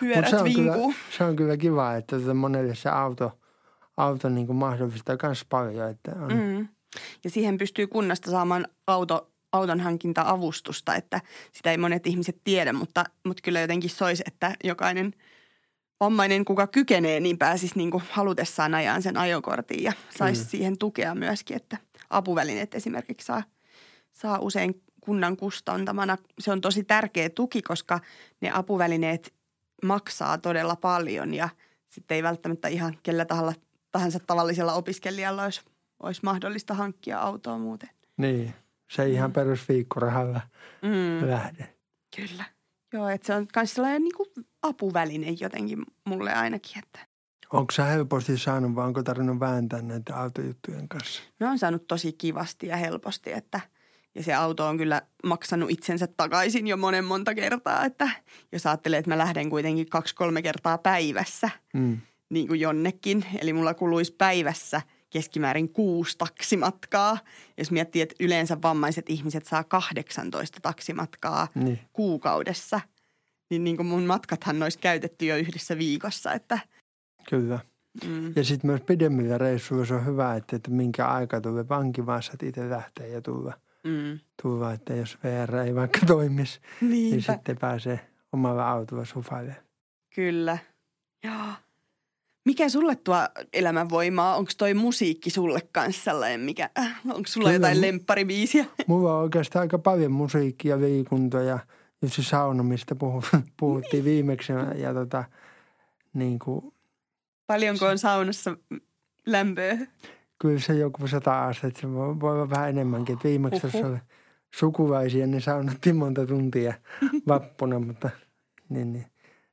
Pyörät 0.00 0.30
se 0.30 0.36
on, 0.36 0.44
vinkuu. 0.44 0.64
kyllä, 0.64 0.94
se 1.18 1.24
on 1.24 1.36
kyllä 1.36 1.56
kiva, 1.56 1.94
että 1.94 2.20
tota 2.20 2.34
monelle 2.34 2.74
se 2.74 2.88
auto– 2.88 3.32
auto 3.96 4.28
niin 4.28 4.46
kuin 4.46 4.56
mahdollistaa 4.56 5.16
myös 5.22 5.44
paljon. 5.44 5.90
Että 5.90 6.12
on. 6.20 6.32
Mm. 6.32 6.68
Ja 7.24 7.30
siihen 7.30 7.58
pystyy 7.58 7.86
kunnasta 7.86 8.30
saamaan 8.30 8.68
auto, 8.86 9.30
auton 9.52 9.80
hankinta-avustusta, 9.80 10.94
että 10.94 11.20
sitä 11.52 11.70
ei 11.70 11.78
monet 11.78 12.06
ihmiset 12.06 12.40
tiedä, 12.44 12.72
mutta, 12.72 13.04
mutta 13.24 13.42
kyllä 13.42 13.60
jotenkin 13.60 13.90
soisi, 13.90 14.22
että 14.26 14.54
jokainen 14.64 15.14
vammainen, 16.00 16.44
kuka 16.44 16.66
kykenee, 16.66 17.20
niin 17.20 17.38
pääsisi 17.38 17.74
niin 17.76 17.90
kuin 17.90 18.02
halutessaan 18.10 18.74
ajaa 18.74 19.00
sen 19.00 19.16
ajokortin 19.16 19.82
ja 19.82 19.92
saisi 20.18 20.42
mm. 20.42 20.48
siihen 20.48 20.78
tukea 20.78 21.14
myöskin, 21.14 21.56
että 21.56 21.76
apuvälineet 22.10 22.74
esimerkiksi 22.74 23.26
saa, 23.26 23.42
saa 24.12 24.38
usein 24.38 24.82
kunnan 25.00 25.36
kustantamana. 25.36 26.18
Se 26.38 26.52
on 26.52 26.60
tosi 26.60 26.84
tärkeä 26.84 27.30
tuki, 27.30 27.62
koska 27.62 28.00
ne 28.40 28.50
apuvälineet 28.54 29.35
maksaa 29.84 30.38
todella 30.38 30.76
paljon 30.76 31.34
ja 31.34 31.48
sitten 31.88 32.14
ei 32.14 32.22
välttämättä 32.22 32.68
ihan 32.68 32.98
kellä 33.02 33.24
tahalla 33.24 33.52
tahansa 33.92 34.18
tavallisella 34.26 34.72
opiskelijalla 34.72 35.44
olisi, 35.44 35.60
olisi 36.02 36.20
mahdollista 36.24 36.74
hankkia 36.74 37.20
autoa 37.20 37.58
muuten. 37.58 37.90
Niin, 38.16 38.54
se 38.90 39.02
ei 39.02 39.12
ihan 39.12 39.30
mm. 39.30 39.34
perusviikkorahalla 39.34 40.40
mm. 40.82 41.30
lähde. 41.30 41.74
Kyllä. 42.16 42.44
Joo, 42.92 43.08
että 43.08 43.26
se 43.26 43.34
on 43.34 43.46
myös 43.56 43.74
sellainen 43.74 44.02
niin 44.02 44.16
kuin 44.16 44.28
apuväline 44.62 45.30
jotenkin 45.40 45.82
mulle 46.04 46.32
ainakin, 46.32 46.78
että 46.78 46.98
Onko 47.52 47.72
sä 47.72 47.84
helposti 47.84 48.38
saanut 48.38 48.74
vai 48.74 48.86
onko 48.86 49.02
tarvinnut 49.02 49.40
vääntää 49.40 49.82
näitä 49.82 50.16
autojuttujen 50.16 50.88
kanssa? 50.88 51.22
No 51.40 51.48
on 51.50 51.58
saanut 51.58 51.86
tosi 51.86 52.12
kivasti 52.12 52.66
ja 52.66 52.76
helposti, 52.76 53.32
että 53.32 53.60
ja 54.16 54.22
se 54.22 54.34
auto 54.34 54.66
on 54.66 54.78
kyllä 54.78 55.02
maksanut 55.24 55.70
itsensä 55.70 56.06
takaisin 56.06 56.66
jo 56.66 56.76
monen 56.76 57.04
monta 57.04 57.34
kertaa, 57.34 57.84
että 57.84 58.10
jos 58.52 58.66
ajattelee, 58.66 58.98
että 58.98 59.10
mä 59.10 59.18
lähden 59.18 59.50
kuitenkin 59.50 59.90
kaksi-kolme 59.90 60.42
kertaa 60.42 60.78
päivässä, 60.78 61.50
mm 61.74 62.00
niin 62.30 62.48
kuin 62.48 62.60
jonnekin. 62.60 63.24
Eli 63.40 63.52
mulla 63.52 63.74
kuluisi 63.74 64.14
päivässä 64.18 64.82
keskimäärin 65.10 65.72
kuusi 65.72 66.18
taksimatkaa. 66.18 67.18
Jos 67.58 67.70
miettii, 67.70 68.02
että 68.02 68.14
yleensä 68.20 68.62
vammaiset 68.62 69.10
ihmiset 69.10 69.46
saa 69.46 69.64
18 69.64 70.58
taksimatkaa 70.62 71.48
niin. 71.54 71.78
kuukaudessa, 71.92 72.80
niin, 73.50 73.64
niin 73.64 73.76
kuin 73.76 73.86
mun 73.86 74.02
matkathan 74.02 74.62
olisi 74.62 74.78
käytetty 74.78 75.26
jo 75.26 75.36
yhdessä 75.36 75.78
viikossa. 75.78 76.32
Että, 76.32 76.58
Kyllä. 77.28 77.58
Mm. 78.04 78.32
Ja 78.36 78.44
sitten 78.44 78.70
myös 78.70 78.80
pidemmillä 78.80 79.38
reissuilla 79.38 79.86
se 79.86 79.94
on 79.94 80.06
hyvä, 80.06 80.34
että, 80.34 80.56
että 80.56 80.70
minkä 80.70 81.06
aika 81.06 81.40
tulee 81.40 81.68
vankivassa, 81.68 82.32
että 82.32 82.46
itse 82.46 82.70
lähtee 82.70 83.08
ja 83.08 83.22
tulla. 83.22 83.52
Mm. 83.86 84.18
tulla, 84.42 84.72
että 84.72 84.94
jos 84.94 85.18
VR 85.24 85.56
ei 85.56 85.74
vaikka 85.74 85.98
toimisi, 86.06 86.60
niin 86.80 86.90
Niinpä, 86.90 87.32
sitten 87.32 87.58
pääsee 87.58 88.00
omalla 88.32 88.70
autolla 88.70 89.04
sufaille. 89.04 89.56
kyllä. 90.14 90.58
Joo. 91.24 91.52
Mikä 92.44 92.68
sulle 92.68 92.96
tuo 92.96 93.16
elämänvoimaa? 93.52 94.36
Onko 94.36 94.50
toi 94.58 94.74
musiikki 94.74 95.30
sulle 95.30 95.60
kanssa 95.72 96.02
sellainen, 96.04 96.40
mikä, 96.40 96.70
äh, 96.78 97.00
onko 97.04 97.22
sulla 97.26 97.48
Kyllä. 97.48 97.56
jotain 97.56 97.80
lempparibiisiä? 97.80 98.64
Mulla 98.86 99.16
on 99.16 99.22
oikeastaan 99.22 99.60
aika 99.60 99.78
paljon 99.78 100.12
musiikkia, 100.12 100.80
liikuntaa 100.80 101.42
ja 101.42 101.58
just 102.02 102.14
se 102.14 102.22
sauna, 102.22 102.62
mistä 102.62 102.94
puhu, 102.94 103.22
puhuttiin 103.60 104.04
viimeksi. 104.04 104.52
Ja, 104.52 104.74
ja 104.74 104.94
tota, 104.94 105.24
niin 106.14 106.38
kuin, 106.38 106.72
Paljonko 107.46 107.86
on 107.86 107.98
saunassa 107.98 108.56
lämpöä? 109.26 109.78
Kyllä 110.38 110.60
se 110.60 110.74
joku 110.74 111.06
sata 111.08 111.46
astetta, 111.46 111.80
se 111.80 111.92
voi, 111.92 112.50
vähän 112.50 112.68
enemmänkin. 112.68 113.16
Et 113.16 113.24
viimeksi 113.24 113.60
jos 113.66 113.74
oli 113.74 113.98
sukulaisia, 114.54 115.26
niin 115.26 115.40
saunattiin 115.40 115.96
monta 115.96 116.26
tuntia 116.26 116.74
vappuna, 117.28 117.78
mutta 117.78 118.10
niin, 118.68 118.92
niin, 118.92 119.06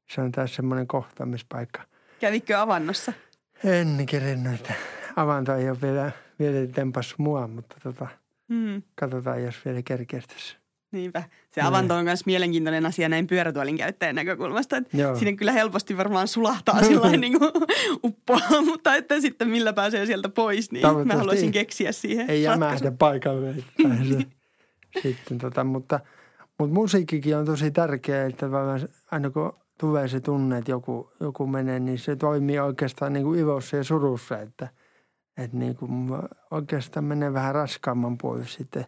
se 0.09 0.21
on 0.21 0.31
taas 0.31 0.55
semmoinen 0.55 0.87
kohtaamispaikka. 0.87 1.81
Kävikö 2.19 2.59
avannossa? 2.59 3.13
En 3.63 4.05
kerennyt, 4.05 4.53
että 4.53 4.73
avanto 5.15 5.55
ei 5.55 5.69
ole 5.69 5.81
vielä, 5.81 6.11
vielä 6.39 6.67
tempassu 6.67 7.15
mua, 7.17 7.47
mutta 7.47 7.75
tota, 7.83 8.07
Mm. 8.47 8.81
katsotaan, 8.95 9.43
jos 9.43 9.65
vielä 9.65 9.81
kerkeästäisi. 9.81 10.57
Niinpä. 10.93 11.23
Se 11.51 11.61
avanto 11.61 11.95
on 11.95 12.03
myös 12.03 12.25
mielenkiintoinen 12.25 12.85
asia 12.85 13.09
näin 13.09 13.27
pyörätuolin 13.27 13.77
käyttäjän 13.77 14.15
näkökulmasta. 14.15 14.77
Että 14.77 14.97
Joo. 14.97 15.15
Sinne 15.15 15.33
kyllä 15.35 15.51
helposti 15.51 15.97
varmaan 15.97 16.27
sulahtaa 16.27 16.83
sillä 16.87 17.17
niin 17.17 17.39
kuin 17.39 17.51
uppoa, 18.03 18.61
mutta 18.65 18.95
että 18.95 19.21
sitten 19.21 19.47
millä 19.49 19.73
pääsee 19.73 20.05
sieltä 20.05 20.29
pois, 20.29 20.71
niin 20.71 20.85
mä 21.05 21.15
haluaisin 21.15 21.45
ei- 21.45 21.51
keksiä 21.51 21.91
siihen 21.91 22.29
ei 22.29 22.45
ratkaisun. 22.45 22.67
jämähdä 22.67 22.91
paikalle. 22.99 23.55
Sitten 25.01 25.37
tota, 25.37 25.63
mutta, 25.63 25.99
mutta 26.59 26.73
musiikkikin 26.73 27.37
on 27.37 27.45
tosi 27.45 27.71
tärkeä, 27.71 28.25
että 28.25 28.45
aina 29.11 29.29
kun 29.29 29.53
tulee 29.79 30.07
se 30.07 30.19
tunne, 30.19 30.57
että 30.57 30.71
joku, 30.71 31.11
joku 31.19 31.47
menee, 31.47 31.79
niin 31.79 31.99
se 31.99 32.15
toimii 32.15 32.59
oikeastaan 32.59 33.13
niin 33.13 33.23
kuin 33.23 33.39
ilossa 33.39 33.77
ja 33.77 33.83
surussa, 33.83 34.39
että, 34.39 34.67
että 35.37 35.57
niin 35.57 35.75
kuin 35.75 35.91
oikeastaan 36.51 37.03
menee 37.05 37.33
vähän 37.33 37.55
raskaamman 37.55 38.17
puolelle 38.17 38.47
sitten 38.47 38.85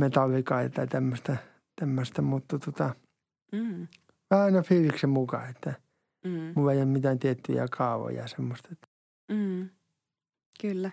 metallikaita 0.00 0.74
tai 0.74 0.86
tämmöistä, 0.86 1.36
tämmöistä 1.80 2.22
mutta 2.22 2.58
tota, 2.58 2.94
Mm. 3.52 3.86
vähän 4.30 4.44
aina 4.44 4.62
fiiliksen 4.62 5.10
mukaan, 5.10 5.50
että 5.50 5.74
Mm. 6.24 6.52
mulla 6.54 6.72
ei 6.72 6.78
ole 6.78 6.84
mitään 6.86 7.18
tiettyjä 7.18 7.66
kaavoja 7.70 8.22
ja 8.22 8.28
semmoista. 8.28 8.68
Mm. 9.32 9.68
Kyllä. 10.60 10.90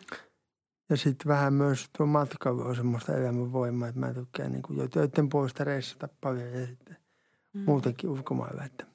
Ja 0.89 0.97
sitten 0.97 1.27
vähän 1.27 1.53
myös 1.53 1.85
tuo 1.97 2.05
matkailu 2.05 2.61
on 2.61 2.75
semmoista 2.75 3.15
elämänvoimaa, 3.17 3.87
että 3.87 3.99
mä 3.99 4.13
tykkään 4.13 4.51
niin 4.51 4.63
jo 4.77 4.87
töiden 4.87 5.29
puolesta 5.29 5.63
reissata 5.63 6.09
paljon 6.21 6.51
ja 6.53 6.65
sitten 6.67 6.97
Mm. 7.53 7.61
muutenkin 7.65 8.09
ulkomailla. 8.09 8.63
Että 8.63 8.85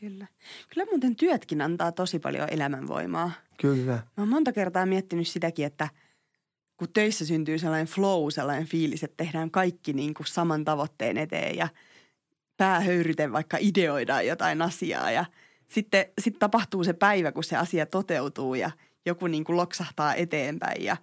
Kyllä. 0.00 0.26
Kyllä 0.74 0.86
muuten 0.90 1.16
työtkin 1.16 1.60
antaa 1.60 1.92
tosi 1.92 2.18
paljon 2.18 2.48
elämänvoimaa. 2.50 3.30
kyllä, 3.60 3.92
Mä 3.92 4.02
oon 4.18 4.28
monta 4.28 4.52
kertaa 4.52 4.86
miettinyt 4.86 5.28
sitäkin, 5.28 5.66
että 5.66 5.88
kun 6.76 6.88
töissä 6.92 7.26
syntyy 7.26 7.58
sellainen 7.58 7.86
flow, 7.86 8.30
sellainen 8.30 8.66
fiilis, 8.66 9.04
että 9.04 9.24
tehdään 9.24 9.50
kaikki 9.50 9.92
niin 9.92 10.14
kuin 10.14 10.26
saman 10.26 10.64
tavoitteen 10.64 11.18
eteen 11.18 11.56
ja 11.56 11.68
päähöyryten 12.56 13.32
vaikka 13.32 13.56
ideoidaan 13.60 14.26
jotain 14.26 14.62
asiaa 14.62 15.10
ja 15.10 15.24
sitten 15.68 16.06
sit 16.20 16.38
tapahtuu 16.38 16.84
se 16.84 16.92
päivä, 16.92 17.32
kun 17.32 17.44
se 17.44 17.56
asia 17.56 17.86
toteutuu 17.86 18.54
ja 18.54 18.70
joku 19.06 19.26
niin 19.26 19.44
kuin 19.44 19.56
loksahtaa 19.56 20.14
eteenpäin 20.14 20.84
ja 20.84 20.96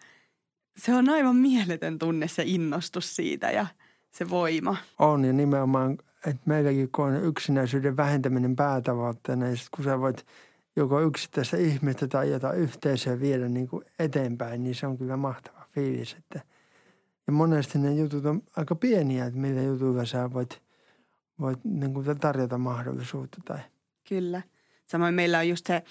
se 0.78 0.96
on 0.96 1.10
aivan 1.10 1.36
mieletön 1.36 2.00
tunne 2.00 2.28
se 2.28 2.44
innostus 2.46 3.16
siitä 3.16 3.52
ja 3.52 3.66
se 4.12 4.30
voima. 4.30 4.78
on 5.00 5.26
ja 5.26 5.34
nimenomaan, 5.34 5.98
että 6.28 6.42
meilläkin 6.46 6.90
kun 6.92 7.06
on 7.06 7.24
yksinäisyyden 7.24 7.98
vähentäminen 7.98 8.56
päätavoitteena 8.56 9.48
ja 9.48 9.56
kun 9.76 9.86
sä 9.86 10.00
voit 10.00 10.26
joko 10.76 11.02
yksittäistä 11.02 11.58
ihmistä 11.58 12.08
tai 12.08 12.32
jotain 12.32 12.60
yhteisöä 12.60 13.20
viedä 13.20 13.50
niin 13.50 13.68
kuin 13.68 13.86
eteenpäin, 14.00 14.64
niin 14.64 14.76
se 14.76 14.88
on 14.88 14.98
kyllä 14.98 15.18
mahtava 15.18 15.61
fiilis. 15.72 16.14
Että, 16.14 16.42
ja 17.28 17.34
monesti 17.34 17.80
ne 17.80 17.94
jutut 17.94 18.26
on 18.26 18.44
aika 18.56 18.76
pieniä, 18.76 19.26
että 19.26 19.40
millä 19.40 19.62
jutuilla 19.62 20.06
sä 20.06 20.34
voit, 20.34 20.62
voit 21.40 21.60
niin 21.64 21.94
kuin 21.94 22.20
tarjota 22.20 22.58
mahdollisuutta 22.58 23.38
tai 23.46 23.60
Kyllä. 24.10 24.42
Samoin 24.88 25.14
meillä 25.14 25.38
on 25.38 25.50
just 25.50 25.66
se 25.66 25.84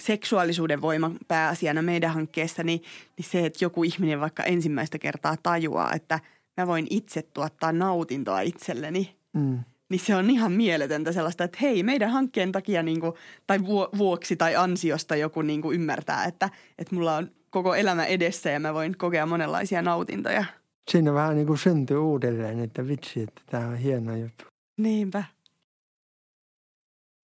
seksuaalisuuden 0.00 0.80
voima 0.82 1.10
pääasiana 1.28 1.82
meidän 1.82 2.12
hankkeessa, 2.14 2.62
niin, 2.62 2.82
niin 3.16 3.26
se, 3.30 3.46
että 3.46 3.64
joku 3.64 3.84
ihminen 3.84 4.20
vaikka 4.20 4.42
ensimmäistä 4.42 4.98
kertaa 4.98 5.36
tajuaa, 5.42 5.92
että 5.92 6.20
mä 6.56 6.66
voin 6.66 6.86
itse 6.90 7.22
tuottaa 7.22 7.72
nautintoa 7.72 8.40
itselleni, 8.40 9.16
mm, 9.32 9.58
niin 9.88 10.00
se 10.00 10.16
on 10.16 10.30
ihan 10.30 10.52
mieletöntä 10.52 11.12
sellaista, 11.12 11.44
että 11.44 11.58
hei, 11.62 11.82
meidän 11.82 12.10
hankkeen 12.10 12.52
takia 12.52 12.82
niin 12.82 13.00
kuin, 13.00 13.12
tai 13.46 13.58
vuoksi 13.98 14.36
tai 14.36 14.56
ansiosta 14.56 15.16
joku 15.16 15.42
niin 15.42 15.62
kuin 15.62 15.74
ymmärtää, 15.74 16.24
että, 16.24 16.50
että 16.78 16.94
mulla 16.94 17.16
on 17.16 17.30
koko 17.50 17.74
elämä 17.74 18.04
edessä 18.04 18.50
ja 18.50 18.60
mä 18.60 18.74
voin 18.74 18.98
kokea 18.98 19.26
monenlaisia 19.26 19.82
nautintoja. 19.82 20.44
siinä 20.90 21.14
vähän 21.14 21.36
niin 21.36 21.46
kuin 21.46 21.58
syntyy 21.58 21.98
uudelleen, 21.98 22.60
että 22.60 22.88
vitsi, 22.88 23.22
että 23.22 23.42
tämä 23.46 23.66
on 23.66 23.76
hieno 23.76 24.16
juttu. 24.16 24.44
Niinpä. 24.76 25.24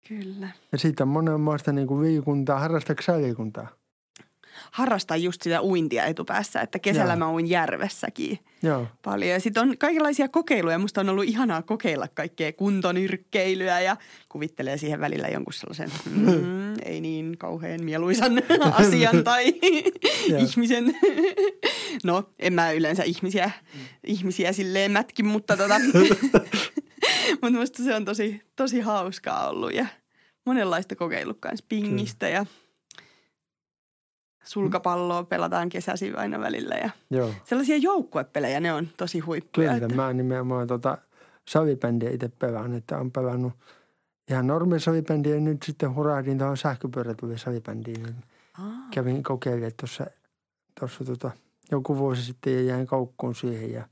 Kyllä. 0.08 0.50
Ja 0.72 0.78
siitä 0.78 1.04
on 1.04 1.08
monenmoista 1.08 1.72
niin 1.72 1.88
kuin 1.88 2.04
liikuntaa. 2.04 2.60
Harrastatko 2.60 3.04
sä 3.04 3.18
liikuntaa? 3.18 3.68
Harrastan 4.72 5.24
just 5.24 5.42
sitä 5.42 5.62
uintia 5.62 6.06
etupäässä, 6.06 6.62
että 6.62 6.80
kesällä 6.80 7.14
Joo. 7.14 7.20
mä 7.20 7.32
uin 7.32 7.50
järvessäkin 7.50 8.40
Joo. 8.64 8.88
paljon. 9.04 9.32
Ja 9.32 9.40
sitten 9.40 9.64
on 9.64 9.78
kaikenlaisia 9.78 10.28
kokeiluja. 10.28 10.80
Musta 10.80 11.02
on 11.02 11.10
ollut 11.10 11.26
ihanaa 11.26 11.62
kokeilla 11.62 12.08
kaikkea 12.14 12.54
kuntonyrkkeilyä 12.54 13.82
ja 13.82 13.98
kuvittelee 14.30 14.78
siihen 14.78 15.00
välillä 15.00 15.28
jonkun 15.28 15.54
sellaisen, 15.54 15.92
mm, 16.16 16.74
ei 16.86 17.02
niin 17.02 17.38
kauhean 17.38 17.84
mieluisan 17.84 18.42
asian 18.72 19.24
tai 19.24 19.54
ihmisen. 20.40 20.96
No, 22.04 22.30
en 22.40 22.54
mä 22.54 22.72
yleensä 22.72 23.04
ihmisiä, 23.04 23.52
ihmisiä 24.04 24.54
silleen 24.54 24.92
mätkin, 24.92 25.26
mutta 25.26 25.58
tota, 25.58 25.76
mutta 27.42 27.60
musta 27.60 27.84
se 27.84 27.96
on 27.96 28.06
tosi, 28.06 28.42
tosi 28.56 28.80
hauskaa 28.80 29.50
ollut 29.50 29.74
ja 29.74 29.86
monenlaista 30.46 30.96
kokeillut 30.96 31.38
kanssa 31.40 31.66
pingistä 31.70 32.30
ja 32.30 32.46
sulkapalloa 34.48 35.24
pelataan 35.24 35.70
kesäisin 35.70 36.18
aina 36.18 36.40
välillä 36.40 36.76
ja 36.76 36.90
Joo. 37.10 37.32
sellaisia 37.46 37.78
joukkuepelejä, 37.78 38.60
ne 38.60 38.74
on 38.74 38.88
tosi 38.98 39.20
huippuja. 39.20 39.74
Kyllä, 39.74 39.96
mä 39.96 40.14
nimenomaan 40.14 40.68
tota 40.68 40.98
savibändiä 41.48 42.10
itse 42.10 42.30
pelaan, 42.40 42.74
että 42.74 42.98
on 42.98 43.12
pelannut 43.12 43.54
ihan 44.32 44.48
normisavibändiä 44.48 45.36
ja 45.36 45.42
nyt 45.42 45.64
sitten 45.64 45.96
hurahdin 45.96 46.38
tuohon 46.38 46.58
sähköpyörätuli 46.58 47.38
savibändiin. 47.38 48.04
Niin 48.04 48.16
Aa, 48.60 48.66
kävin 48.92 49.24
kokeilemaan 49.24 49.72
tuossa, 49.80 50.06
tuossa 50.80 51.06
tota, 51.06 51.32
joku 51.72 51.98
vuosi 51.98 52.24
sitten 52.24 52.54
ja 52.54 52.62
jäin 52.62 52.88
koukkuun 52.88 53.36
siihen 53.36 53.72
ja 53.72 53.88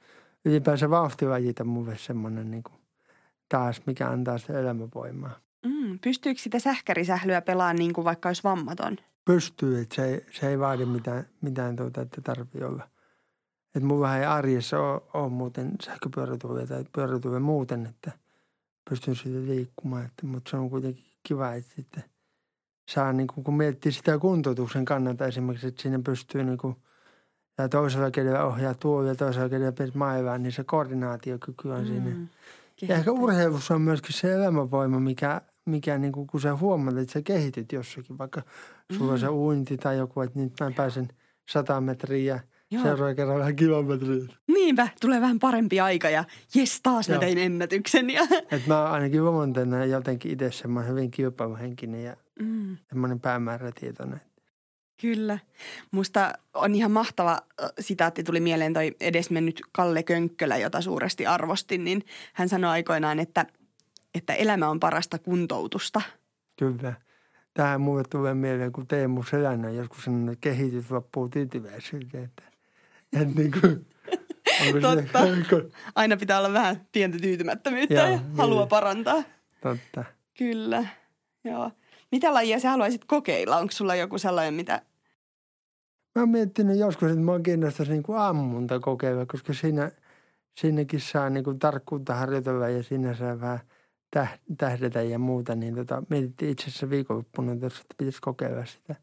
ylipäänsä 0.46 0.90
vauhtilajit 0.90 1.60
on 1.60 1.68
mulle 1.68 1.98
semmoinen 1.98 2.52
niin 2.52 2.64
kuin 2.64 2.76
taas, 3.50 3.82
mikä 3.86 4.10
antaa 4.10 4.38
sitä 4.38 4.60
elämävoimaa. 4.60 5.40
mm, 5.66 6.00
pystyykö 6.00 6.42
sitä 6.42 6.60
sähkärisählyä 6.60 7.42
pelaamaan 7.42 7.76
niin 7.76 7.94
kuin 7.94 8.06
vaikka 8.06 8.30
olisi 8.30 8.44
vammaton? 8.44 8.98
Pystyy, 9.26 9.80
että 9.80 9.96
se, 9.96 10.06
ei- 10.06 10.26
se 10.32 10.50
ei 10.50 10.60
vaadi 10.60 10.86
mitään, 10.86 11.28
mitään 11.42 11.76
tuota, 11.76 12.02
että 12.02 12.22
tarvii 12.22 12.64
olla. 12.64 12.88
Että 13.76 13.88
mulla 13.88 14.18
ei 14.18 14.26
arjessa 14.26 14.80
ole, 14.80 15.02
ole 15.14 15.30
muuten 15.30 15.72
sähköpyörätuolia 15.84 16.68
tai 16.68 16.86
pyörätuolia 16.94 17.40
muuten, 17.40 17.86
että 17.86 18.12
pystyn 18.90 19.16
siitä 19.16 19.40
liikkumaan. 19.40 20.06
Että, 20.06 20.26
mutta 20.26 20.50
se 20.50 20.58
on 20.58 20.70
kuitenkin 20.70 21.06
kiva, 21.24 21.54
että 21.54 21.76
sitten 21.76 22.04
saa, 22.90 23.14
niin 23.14 23.28
kuin, 23.28 23.44
kun 23.44 23.58
miettii 23.58 23.92
sitä 23.92 24.18
kuntoutuksen 24.18 24.86
kannalta 24.86 25.26
esimerkiksi, 25.28 25.68
että 25.68 25.82
siinä 25.82 26.00
pystyy 26.00 26.44
niin 26.44 26.58
kuin, 26.58 26.76
ja 27.58 27.70
toisella 27.70 28.12
kädellä 28.12 28.46
ohjaa 28.46 28.74
tuolia 28.74 29.12
ja 29.12 29.16
toisella 29.16 29.50
kädellä 29.50 29.92
maivaa, 29.94 30.38
niin 30.38 30.52
se 30.52 30.64
koordinaatiokyky 30.64 31.70
on 31.70 31.82
mm. 31.82 31.88
siinä. 31.88 32.10
Ja 32.10 32.16
ehkä 32.16 32.88
kehittää. 32.88 33.14
urheilussa 33.14 33.76
on 33.76 33.82
myöskin 33.82 34.14
se 34.14 34.34
elämänvoima, 34.34 35.00
mikä, 35.00 35.42
mikä 35.66 35.98
niin 35.98 36.12
kuin, 36.12 36.28
kun 36.28 36.42
sä 36.42 36.56
huomaat, 36.56 36.98
että 36.98 37.14
sä 37.14 37.22
kehityt 37.22 37.72
jossakin, 37.72 38.18
vaikka 38.18 38.42
sulla 38.98 39.12
on 39.12 39.20
se 39.20 39.28
Mm. 39.28 39.34
uinti 39.34 39.78
tai 39.78 39.98
joku, 39.98 40.22
että 40.22 40.40
nyt 40.40 40.54
mä 40.60 40.72
pääsen 40.72 41.08
100 41.50 41.82
metriä 41.82 42.34
ja 42.34 42.40
Joo. 42.72 42.84
seuraava 42.84 43.14
kerran 43.16 43.40
vähän 43.40 43.56
kilometriä. 43.56 44.26
Niinpä, 44.48 44.88
tulee 45.02 45.22
vähän 45.22 45.40
parempi 45.40 45.80
aika 45.80 46.10
ja 46.10 46.24
jes 46.56 46.82
taas 46.82 47.10
mä 47.10 47.16
Joo. 47.16 47.20
tein 47.20 47.38
ennätyksen. 47.38 48.10
Ja, 48.10 48.22
Että 48.52 48.68
mä 48.68 48.84
ainakin 48.92 49.22
mä 49.22 49.86
jotenkin 49.86 50.32
itse 50.32 50.52
semmoinen 50.52 50.92
hyvin 50.92 51.12
kilpailuhenkinen 51.12 52.04
ja 52.04 52.16
mm, 52.40 52.78
semmoinen 52.90 53.20
päämäärätietoinen. 53.20 54.22
kyllä. 55.02 55.40
Musta 55.92 56.34
on 56.54 56.76
ihan 56.76 56.92
mahtava 56.92 57.42
sitaatti, 57.80 58.24
tuli 58.24 58.40
mieleen 58.40 58.74
toi 58.74 58.96
edesmennyt 59.00 59.62
Kalle 59.72 60.04
Könkkölä, 60.04 60.58
jota 60.58 60.82
suuresti 60.82 61.26
arvostin, 61.28 61.84
niin 61.84 62.04
hän 62.34 62.50
sanoi 62.50 62.70
aikoinaan, 62.70 63.20
että, 63.20 63.46
että 64.16 64.34
elämä 64.34 64.70
on 64.70 64.80
parasta 64.80 65.20
kuntoutusta. 65.20 66.02
Kyllä. 66.60 66.94
tähän 67.54 67.82
mulle 67.82 68.04
tulee 68.10 68.34
mieleen, 68.34 68.72
kun 68.72 68.88
Teemu 68.88 69.24
Selänä 69.24 69.70
joskus 69.70 70.04
sanonut, 70.04 70.34
että 70.34 70.42
kehitys 70.42 70.92
loppuu 70.92 71.30
tyytyväisyyteen. 71.30 72.24
Että, 72.24 72.44
että 73.14 73.40
niin 73.40 73.52
kuin, 73.62 73.86
Totta. 74.82 75.20
Se, 75.50 75.70
Aina 75.96 76.18
pitää 76.18 76.40
olla 76.40 76.54
vähän 76.54 76.88
pientä 76.92 77.18
tyytymättömyyttä 77.20 77.94
Joo, 77.94 78.06
ja 78.06 78.18
niin. 78.18 78.38
halua 78.38 78.68
parantaa. 78.68 79.24
totta. 79.62 80.04
Kyllä, 80.38 80.86
joo. 81.44 81.72
Mitä 82.12 82.34
lajia 82.34 82.60
sä 82.60 82.70
haluaisit 82.70 83.06
kokeilla? 83.06 83.58
Onko 83.58 83.72
sulla 83.72 83.96
joku 83.96 84.18
sellainen, 84.18 84.54
mitä... 84.54 84.82
Mä 86.16 86.22
oon 86.22 86.30
miettinyt 86.30 86.78
joskus, 86.78 87.10
että 87.10 87.24
mua 87.24 87.40
kiinnostaisi 87.40 87.92
niin 87.92 88.04
kuin 88.04 88.18
ammunta 88.18 88.80
kokeilla, 88.80 89.26
koska 89.26 89.54
siinä, 89.54 89.92
siinäkin 90.58 91.02
saa 91.02 91.30
niin 91.30 91.44
kuin 91.44 91.60
tarkkuutta 91.60 92.16
harjoitella 92.16 92.70
ja 92.70 92.84
siinä 92.84 93.16
saa 93.16 93.40
vähän 93.40 93.60
tähdetä 94.58 95.02
ja 95.02 95.20
muuta. 95.20 95.56
Niin 95.56 95.76
tota, 95.76 96.04
mietittiin 96.10 96.52
itse 96.52 96.64
asiassa 96.64 96.90
viikonloppuna, 96.90 97.52
että 97.52 97.70
pitäisi 97.98 98.22
kokeilla 98.22 98.66
sitä 98.66 98.96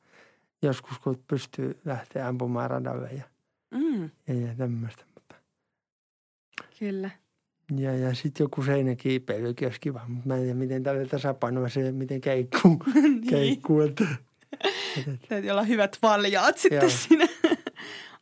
joskus, 0.62 0.98
kun 0.98 1.22
pystyy 1.26 1.80
lähteä 1.84 2.28
ampumaan 2.28 2.70
radalle 2.70 3.08
ja, 3.12 3.24
Mm, 3.72 4.10
ja, 4.28 4.34
ja 4.46 4.54
tämmöistä. 4.58 5.04
Mutta, 5.14 5.34
kyllä. 6.78 7.10
ja, 7.76 7.96
ja 7.96 8.14
sitten 8.14 8.44
joku 8.44 8.62
seinäkiipeilykin 8.62 9.66
olisi 9.68 9.80
kiva, 9.80 10.00
mutta 10.08 10.28
mä 10.28 10.34
en 10.34 10.40
tiedä, 10.40 10.54
miten 10.54 10.82
tällä 10.82 11.06
tasapainoa 11.06 11.68
se, 11.68 11.92
miten 11.92 12.20
keikkuu. 12.20 12.82
niin. 12.94 13.26
keikkuu 13.26 13.80
että, 13.80 14.04
että, 14.98 15.26
Täytyy 15.28 15.50
olla 15.50 15.62
hyvät 15.62 15.98
valjaat 16.02 16.58
sitten 16.58 16.80
Joo. 16.80 16.90
siinä 16.90 17.28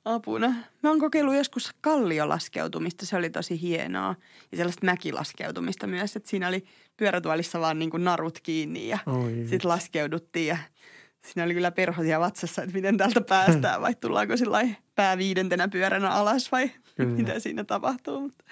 apuna. 0.05 0.55
Mä 0.83 0.91
oon 0.91 0.99
kokeillut 0.99 1.35
joskus 1.35 1.71
kalliolaskeutumista, 1.81 3.07
se 3.07 3.17
oli 3.17 3.31
tosi 3.31 3.61
hienoa. 3.61 4.15
Ja 4.53 4.57
sellaista 4.57 4.87
mäkilaskeutumista 4.87 5.87
myös, 5.87 6.17
että 6.17 6.31
siinä 6.31 6.49
oli 6.49 6.65
pyörätuolissa 6.97 7.61
vaan 7.61 7.79
niin 7.79 7.91
kuin 7.91 8.05
narut 8.05 8.41
kiinni 8.43 8.89
ja 8.89 8.99
sitten 9.51 9.69
laskeuduttiin 9.71 10.47
ja 10.47 10.57
siinä 11.27 11.45
oli 11.45 11.55
kyllä 11.55 11.71
perhosia 11.71 12.21
vatsassa, 12.21 12.63
että 12.63 12.75
miten 12.75 12.97
täältä 12.97 13.21
päästään 13.21 13.81
vai 13.81 13.95
tullaanko 13.95 14.37
sillä 14.37 14.69
pää 14.95 15.19
viidentenä 15.19 15.69
pyöränä 15.69 16.11
alas 16.11 16.53
vai 16.53 16.71
Kyllä. 16.97 17.11
mitä 17.17 17.41
siinä 17.41 17.65
tapahtuu. 17.65 18.21
Mutta 18.21 18.45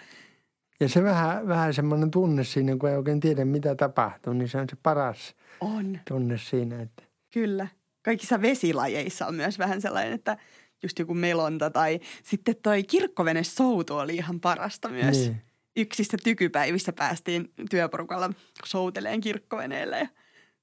Ja 0.80 0.88
se 0.88 1.02
vähän, 1.02 1.48
vähän 1.48 1.74
semmoinen 1.74 2.10
tunne 2.10 2.44
siinä, 2.44 2.76
kun 2.76 2.90
ei 2.90 2.96
oikein 2.96 3.20
tiedä, 3.20 3.44
mitä 3.44 3.74
tapahtuu, 3.74 4.32
niin 4.32 4.48
se 4.48 4.58
on 4.58 4.66
se 4.70 4.76
paras 4.82 5.34
on, 5.60 6.00
tunne 6.08 6.38
siinä, 6.38 6.82
että 6.82 7.02
kyllä. 7.32 7.68
Kaikissa 8.02 8.42
vesilajeissa 8.42 9.26
on 9.26 9.34
myös 9.34 9.58
vähän 9.58 9.80
sellainen, 9.80 10.12
että 10.12 10.36
just 10.82 10.98
joku 10.98 11.14
melonta 11.14 11.70
tai 11.70 12.00
sitten 12.24 12.56
toi 12.62 12.82
kirkkovene 12.84 13.44
soutu 13.44 13.94
oli 13.96 14.14
ihan 14.16 14.40
parasta 14.40 14.88
myös. 14.88 15.16
niin, 15.18 15.42
Yksistä 15.76 16.16
tykypäivissä 16.24 16.92
päästiin 16.92 17.52
työporukalla 17.70 18.30
souteleen 18.64 19.20
kirkkoveneelle 19.20 19.98
ja 19.98 20.08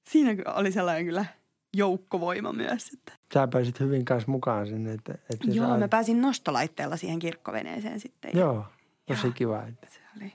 siinä 0.08 0.34
oli 0.54 0.72
sellainen 0.72 1.04
kyllä 1.06 1.24
joukkovoima 1.76 2.52
myös. 2.52 2.90
Että. 2.92 3.12
sä 3.34 3.48
pääsit 3.52 3.80
hyvin 3.80 4.04
kanssa 4.04 4.30
mukaan 4.30 4.66
sinne. 4.66 4.92
Että, 4.92 5.12
että 5.12 5.50
Joo, 5.50 5.66
sä, 5.72 5.78
mä 5.78 5.88
pääsin 5.88 6.20
nostolaitteella 6.22 6.96
siihen 6.96 7.18
kirkkoveneeseen 7.18 8.00
sitten. 8.00 8.30
ja 8.34 8.40
Joo, 8.40 8.64
tosi 9.06 9.26
Joo. 9.26 9.32
kiva. 9.36 9.62
Että, 9.62 9.86
Se 9.90 10.00
oli 10.16 10.32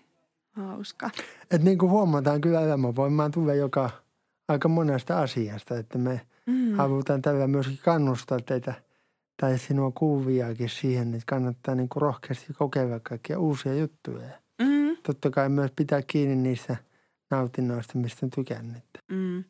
hauska. 0.51 1.09
että 1.43 1.57
niin 1.57 1.77
kuin 1.77 1.89
huomataan 1.91 2.41
kyllä 2.41 2.61
elämänvoimaa 2.61 3.29
tulee 3.29 3.55
joka 3.55 3.89
aika 4.47 4.67
monesta 4.67 5.19
asiasta, 5.19 5.77
että 5.77 5.97
me 5.97 6.21
Mm. 6.45 6.73
halutaan 6.73 7.21
tällä 7.21 7.47
myöskin 7.47 7.79
kannustaa 7.83 8.39
teitä 8.39 8.73
tai 9.41 9.57
sinua 9.60 9.91
kuuviakin 9.91 10.69
siihen, 10.69 11.13
että 11.13 11.24
kannattaa 11.25 11.75
niin 11.75 11.89
kuin 11.89 12.01
rohkeasti 12.01 12.53
kokeilla 12.53 13.00
kaikkia 13.00 13.39
uusia 13.39 13.75
juttuja. 13.75 14.25
Ja 14.25 14.41
Mm, 14.62 14.98
Totta 15.03 15.29
kai 15.29 15.50
myös 15.50 15.71
pitää 15.75 16.01
kiinni 16.07 16.36
niistä 16.36 16.75
nautinnoista, 17.31 17.98
mistä 17.98 18.25
on 18.25 18.29
tykännyt. 18.29 18.83
mm. 19.11 19.37
Ja 19.37 19.44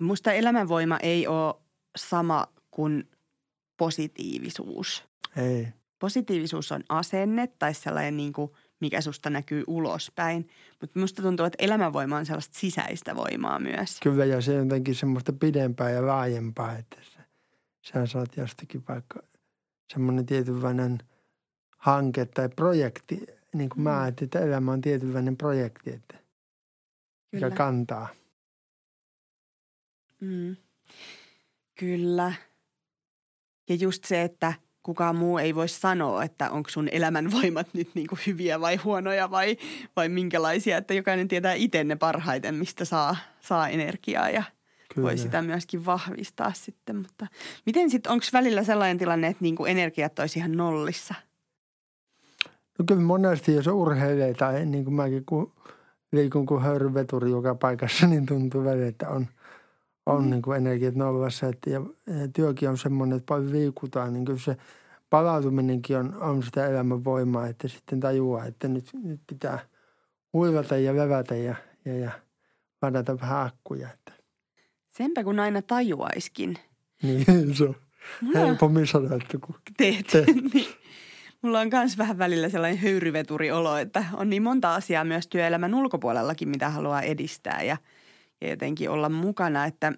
musta 0.00 0.32
elämänvoima 0.32 0.96
ei 1.02 1.26
ole 1.26 1.54
sama 1.98 2.46
kuin 2.70 3.08
positiivisuus. 3.76 5.04
Ei. 5.36 5.68
Positiivisuus 5.98 6.72
on 6.72 6.82
asenne 6.88 7.46
tai 7.58 7.74
sellainen, 7.74 8.16
niin 8.16 8.32
kuin, 8.32 8.50
mikä 8.80 9.00
susta 9.00 9.30
näkyy 9.30 9.64
ulospäin. 9.66 10.48
Mutta 10.80 11.00
musta 11.00 11.22
tuntuu, 11.22 11.46
että 11.46 11.64
elämänvoima 11.64 12.16
on 12.16 12.26
sellaista 12.26 12.58
sisäistä 12.58 13.16
voimaa 13.16 13.58
myös. 13.58 14.00
Kyllä, 14.02 14.24
ja 14.24 14.40
se 14.40 14.50
on 14.50 14.58
jotenkin 14.58 14.94
semmoista 14.94 15.32
pidempää 15.32 15.90
ja 15.90 16.06
laajempaa, 16.06 16.76
että 16.76 16.96
sä, 17.14 17.20
sä 17.82 18.06
saat 18.06 18.36
jostakin 18.36 18.84
vaikka 18.88 19.22
semmoinen 19.92 20.26
tietynlainen 20.26 20.98
hanke 21.78 22.24
tai 22.24 22.48
projekti, 22.48 23.26
niin 23.54 23.68
kuin 23.68 23.78
Mm. 23.78 23.82
mä 23.84 24.00
ajattelin, 24.02 24.26
että 24.26 24.40
elämä 24.40 24.72
on 24.72 24.80
tietynlainen 24.80 25.36
projekti, 25.36 25.90
että 25.90 26.14
mikä 27.32 27.46
Kyllä. 27.46 27.56
kantaa. 27.56 28.08
Mm. 30.20 30.56
Kyllä. 31.78 32.32
Ja 33.68 33.74
just 33.74 34.04
se, 34.04 34.22
että 34.22 34.52
kukaan 34.82 35.16
muu 35.16 35.38
ei 35.38 35.54
voi 35.54 35.68
sanoa, 35.68 36.24
että 36.24 36.50
onko 36.50 36.70
sun 36.70 36.88
elämänvoimat 36.92 37.66
nyt 37.74 37.90
niin 37.94 38.06
kuin 38.06 38.18
hyviä 38.26 38.60
vai 38.60 38.76
huonoja 38.76 39.30
vai, 39.30 39.56
vai 39.96 40.08
minkälaisia. 40.08 40.76
Että 40.76 40.94
jokainen 40.94 41.28
tietää 41.28 41.54
itse 41.54 41.84
ne 41.84 41.96
parhaiten, 41.96 42.54
mistä 42.54 42.84
saa, 42.84 43.16
saa 43.40 43.68
energiaa 43.68 44.30
ja 44.30 44.42
Kyllä. 44.94 45.06
voi 45.06 45.18
sitä 45.18 45.42
myöskin 45.42 45.86
vahvistaa 45.86 46.52
sitten. 46.52 46.96
Mutta 46.96 47.26
miten 47.66 47.90
sitten, 47.90 48.12
onko 48.12 48.24
välillä 48.32 48.64
sellainen 48.64 48.98
tilanne, 48.98 49.26
että 49.26 49.42
niin 49.44 49.56
kuin 49.56 49.70
energiat 49.70 50.18
olisi 50.18 50.38
ihan 50.38 50.52
nollissa? 50.52 51.14
No 52.78 52.84
kyllä 52.88 53.00
monesti, 53.02 53.54
jos 53.54 53.66
urheilee 53.66 54.34
tai 54.34 54.66
niin 54.66 54.84
kuin 54.84 54.94
mäkin, 54.94 55.24
kun 55.24 55.52
liikun 56.12 56.46
kuin 56.46 56.62
höyryveturi 56.62 57.30
joka 57.30 57.54
paikassa, 57.54 58.06
niin 58.06 58.26
tuntuu 58.26 58.64
välillä, 58.64 58.88
että 58.88 59.08
on, 59.08 59.26
on 60.06 60.24
Mm. 60.24 60.30
niin 60.30 60.42
kuin 60.42 60.56
energiat 60.56 60.94
nollassa. 60.94 61.46
Että, 61.46 61.70
ja, 61.70 61.80
ja 62.06 62.28
työkin 62.32 62.68
on 62.68 62.78
semmoinen, 62.78 63.16
että 63.16 63.26
paljon 63.26 63.52
liikutaan, 63.52 64.12
niin 64.12 64.24
kyllä 64.24 64.38
se 64.38 64.56
palautuminenkin 65.10 65.96
on, 65.96 66.16
on 66.22 66.42
sitä 66.42 66.66
elämän 66.66 67.04
voimaa, 67.04 67.46
että 67.46 67.68
sitten 67.68 68.00
tajuaa, 68.00 68.44
että 68.44 68.68
nyt, 68.68 68.90
nyt 69.02 69.20
pitää 69.26 69.58
uivata 70.34 70.76
ja 70.76 70.96
levätä 70.96 71.36
ja, 71.36 71.54
ja, 71.84 71.98
ja 71.98 72.10
ladata 72.82 73.20
vähän 73.20 73.46
akkuja. 73.46 73.88
Että, 73.92 74.07
Senpä 74.98 75.24
kun 75.24 75.40
aina 75.40 75.62
tajuaiskin. 75.62 76.58
niin 77.02 77.54
se 77.54 77.64
on 77.64 77.76
Mulla 78.20 78.38
helpommin 78.38 78.86
sanottu 78.86 79.38
kuin 79.38 79.56
teet. 79.76 80.06
Te. 80.06 80.24
niin. 80.54 80.66
Mulla 81.42 81.60
on 81.60 81.68
myös 81.72 81.98
vähän 81.98 82.18
välillä 82.18 82.48
sellainen 82.48 82.78
höyryveturi-olo, 82.78 83.76
että 83.76 84.04
on 84.14 84.30
niin 84.30 84.42
monta 84.42 84.74
asiaa 84.74 85.04
myös 85.04 85.26
työelämän 85.26 85.74
ulkopuolellakin, 85.74 86.48
mitä 86.48 86.70
haluaa 86.70 87.02
edistää 87.02 87.62
ja, 87.62 87.76
ja 88.40 88.50
jotenkin 88.50 88.90
olla 88.90 89.08
mukana. 89.08 89.64
Että 89.64 89.92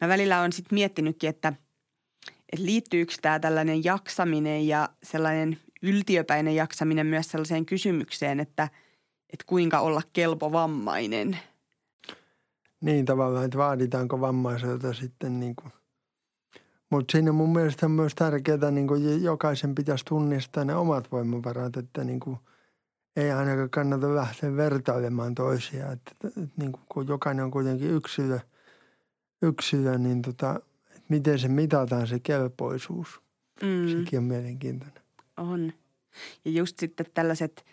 mä 0.00 0.08
välillä 0.08 0.40
on 0.40 0.52
sitten 0.52 0.76
miettinytkin, 0.76 1.30
että, 1.30 1.52
että 2.52 2.66
liittyykö 2.66 3.14
tämä 3.22 3.38
tällainen 3.38 3.84
jaksaminen 3.84 4.66
ja 4.66 4.88
sellainen 5.02 5.58
yltiöpäinen 5.82 6.54
jaksaminen 6.54 7.06
myös 7.06 7.30
sellaiseen 7.30 7.66
kysymykseen, 7.66 8.40
että, 8.40 8.68
että 9.32 9.44
kuinka 9.46 9.80
olla 9.80 10.02
kelpo 10.12 10.52
vammainen. 10.52 11.38
Niin 12.84 13.04
tavallaan, 13.04 13.44
että 13.44 13.58
vaaditaanko 13.58 14.20
vammaiselta 14.20 14.94
sitten 14.94 15.40
niin 15.40 15.56
kuin. 15.56 15.72
Mutta 16.90 17.12
siinä 17.12 17.32
mun 17.32 17.52
mielestä 17.52 17.86
on 17.86 17.92
myös 17.92 18.14
tärkeää, 18.14 18.70
niin 18.70 18.86
kuin 18.86 19.22
jokaisen 19.22 19.74
pitäisi 19.74 20.04
tunnistaa 20.04 20.64
ne 20.64 20.74
omat 20.74 21.12
voimavarat, 21.12 21.76
että 21.76 22.04
niin 22.04 22.20
kuin 22.20 22.36
ei 23.16 23.30
ainakaan 23.30 23.70
kannata 23.70 24.14
lähteä 24.14 24.56
vertailemaan 24.56 25.34
toisiaan. 25.34 25.92
Että, 25.92 26.12
että 26.26 26.40
niin 26.56 26.72
kuin, 26.72 26.82
kun 26.88 27.08
jokainen 27.08 27.44
on 27.44 27.50
kuitenkin 27.50 27.90
yksilö, 27.90 28.38
yksilö 29.42 29.98
niin 29.98 30.22
tota, 30.22 30.60
että 30.86 31.02
miten 31.08 31.38
se 31.38 31.48
mitataan 31.48 32.06
se 32.06 32.18
kelpoisuus. 32.18 33.20
Mm. 33.62 33.88
Sekin 33.88 34.18
on 34.18 34.24
mielenkiintoinen. 34.24 35.02
On. 35.36 35.72
Ja 36.44 36.50
just 36.50 36.78
sitten 36.78 37.06
tällaiset, 37.14 37.64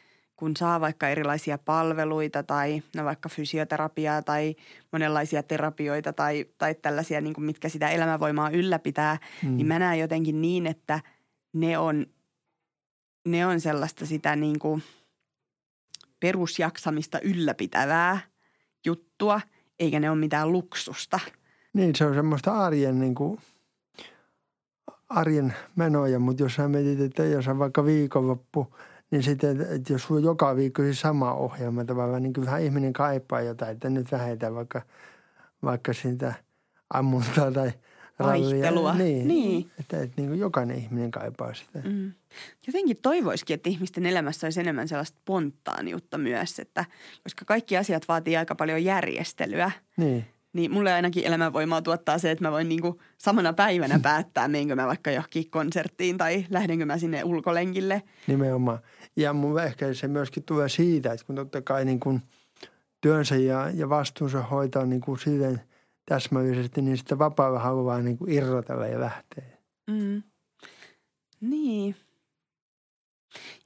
kun 0.41 0.57
saa 0.57 0.81
vaikka 0.81 1.09
erilaisia 1.09 1.57
palveluita 1.57 2.43
tai 2.43 2.83
no 2.95 3.05
vaikka 3.05 3.29
fysioterapiaa 3.29 4.21
tai 4.21 4.55
monenlaisia 4.91 5.43
terapioita 5.43 6.13
tai, 6.13 6.45
tai 6.57 6.75
tällaisia, 6.75 7.21
niin 7.21 7.33
kuin 7.33 7.45
mitkä 7.45 7.69
sitä 7.69 7.89
elämänvoimaa 7.89 8.49
ylläpitää, 8.49 9.17
Mm. 9.43 9.57
niin 9.57 9.67
mä 9.67 9.79
näen 9.79 9.99
jotenkin 9.99 10.41
niin, 10.41 10.67
että 10.67 10.99
ne 11.53 11.77
on, 11.77 12.05
ne 13.27 13.45
on 13.45 13.59
sellaista 13.59 14.05
sitä 14.05 14.35
niin 14.35 14.59
kuin 14.59 14.83
perusjaksamista 16.19 17.19
ylläpitävää 17.19 18.19
juttua, 18.85 19.41
eikä 19.79 19.99
ne 19.99 20.09
ole 20.09 20.19
mitään 20.19 20.51
luksusta. 20.51 21.19
Niin, 21.73 21.95
se 21.95 22.05
on 22.05 22.13
semmoista 22.13 22.65
arjen, 22.65 22.99
niin 22.99 23.15
kuin, 23.15 23.39
arjen 25.09 25.53
menoja, 25.75 26.19
mutta 26.19 26.43
jos 26.43 26.55
sä 26.55 26.67
mietit, 26.67 26.99
että 26.99 27.23
jos 27.23 27.47
on 27.47 27.59
vaikka 27.59 27.85
viikonloppu, 27.85 28.75
niin 29.11 29.23
sitten, 29.23 29.61
että 29.61 29.93
jos 29.93 30.03
sulla 30.03 30.21
joka 30.21 30.55
viikko 30.55 30.81
se 30.81 30.93
sama 30.93 31.33
ohjelma 31.33 31.85
tavallaan, 31.85 32.23
niin 32.23 32.33
kyllähän 32.33 32.61
ihminen 32.61 32.93
kaipaa 32.93 33.41
jotain, 33.41 33.71
että 33.71 33.89
nyt 33.89 34.11
vähetään 34.11 34.55
vaikka, 34.55 34.81
vaikka 35.63 35.93
sitä 35.93 36.33
ammuntaa 36.93 37.51
tai. 37.51 37.71
Vaihtelua. 38.19 38.93
Niin, 38.93 39.27
Niin. 39.27 39.71
että, 39.79 40.01
että 40.01 40.21
niin 40.21 40.29
kuin 40.29 40.39
jokainen 40.39 40.77
ihminen 40.77 41.11
kaipaa 41.11 41.53
sitä. 41.53 41.79
Mm. 41.89 42.11
Jotenkin 42.67 42.97
toivoisikin, 43.01 43.53
että 43.53 43.69
ihmisten 43.69 44.05
elämässä 44.05 44.47
olisi 44.47 44.59
enemmän 44.59 44.87
sellaista 44.87 45.17
spontaaniutta 45.21 46.17
myös, 46.17 46.59
että 46.59 46.85
koska 47.23 47.45
kaikki 47.45 47.77
asiat 47.77 48.07
vaatii 48.07 48.37
aika 48.37 48.55
paljon 48.55 48.83
järjestelyä, 48.83 49.71
Niin, 49.97 50.25
Niin 50.53 50.71
mulle 50.71 50.93
ainakin 50.93 51.25
elämänvoimaa 51.25 51.81
tuottaa 51.81 52.17
se, 52.17 52.31
että 52.31 52.43
mä 52.43 52.51
voin 52.51 52.69
niinku 52.69 53.01
samana 53.17 53.53
päivänä 53.53 53.99
päättää, 54.03 54.47
menenkö 54.47 54.75
mä 54.75 54.87
vaikka 54.87 55.11
johonkin 55.11 55.51
konserttiin 55.51 56.17
tai 56.17 56.45
lähdenkö 56.49 56.85
mä 56.85 56.97
sinne 56.97 57.23
ulkolenkille. 57.23 58.03
Nimenomaan. 58.27 58.79
Ja 59.15 59.33
mun 59.33 59.59
ehkä 59.59 59.93
se 59.93 60.07
myöskin 60.07 60.43
tulee 60.43 60.69
siitä, 60.69 61.13
että 61.13 61.25
kun 61.25 61.35
totta 61.35 61.61
kai 61.61 61.85
niin 61.85 61.99
kuin 61.99 62.21
työnsä 63.01 63.35
ja, 63.35 63.69
ja 63.73 63.89
vastuunsa 63.89 64.41
hoitaa 64.41 64.85
niin 64.85 65.01
kuin 65.01 65.19
silleen 65.19 65.61
täsmällisesti, 66.05 66.81
niin 66.81 66.97
sitten 66.97 67.19
vapaa 67.19 67.59
haluaa 67.59 68.01
niin 68.01 68.17
kuin 68.17 68.31
irrotella 68.31 68.87
ja 68.87 68.99
lähteä. 68.99 69.45
Mm. 69.87 70.23
Niin. 71.41 71.95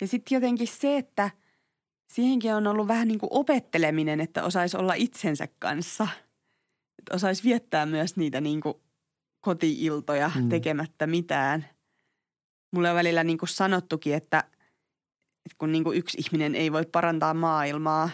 Ja 0.01 0.07
sitten 0.07 0.35
jotenkin 0.35 0.67
se, 0.67 0.97
että 0.97 1.29
siihenkin 2.13 2.55
on 2.55 2.67
ollut 2.67 2.87
vähän 2.87 3.07
niin 3.07 3.19
kuin 3.19 3.29
opetteleminen, 3.33 4.19
että 4.21 4.43
osaisi 4.43 4.77
olla 4.77 4.93
itsensä 4.93 5.47
kanssa. 5.59 6.07
Osaisi 7.13 7.43
viettää 7.43 7.85
myös 7.85 8.17
niitä 8.17 8.41
niin 8.41 8.61
kuin 8.61 8.73
kotiiltoja 9.41 10.31
mm. 10.35 10.49
tekemättä 10.49 11.07
mitään. 11.07 11.65
Mulle 12.71 12.89
on 12.89 12.95
välillä 12.95 13.23
niin 13.23 13.37
kuin 13.37 13.49
sanottukin, 13.49 14.13
että, 14.13 14.39
että 15.45 15.55
kun 15.57 15.71
niin 15.71 15.83
kuin 15.83 15.97
yksi 15.97 16.17
ihminen 16.17 16.55
ei 16.55 16.71
voi 16.71 16.85
parantaa 16.91 17.33
maailmaa, 17.33 18.09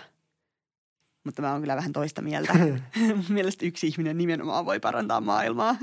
mutta 1.24 1.42
mä 1.42 1.52
oon 1.52 1.62
kyllä 1.62 1.76
vähän 1.76 1.94
toista 1.94 2.22
mieltä. 2.22 2.54
Mun 3.16 3.26
mielestä 3.30 3.66
yksi 3.66 3.88
ihminen 3.88 4.18
nimenomaan 4.18 4.66
voi 4.66 4.80
parantaa 4.80 5.22
maailmaa. 5.22 5.76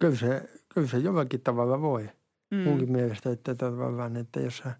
Kyllä 0.00 0.16
se, 0.16 0.48
kyllä 0.74 0.88
se 0.88 0.98
jollakin 0.98 1.40
tavalla 1.40 1.80
voi. 1.80 2.10
Mm. 2.50 2.58
Munkin 2.58 2.92
mielestä, 2.92 3.30
että 3.30 3.54
tavallaan, 3.54 4.16
että 4.16 4.40
jos 4.40 4.56
sä 4.58 4.74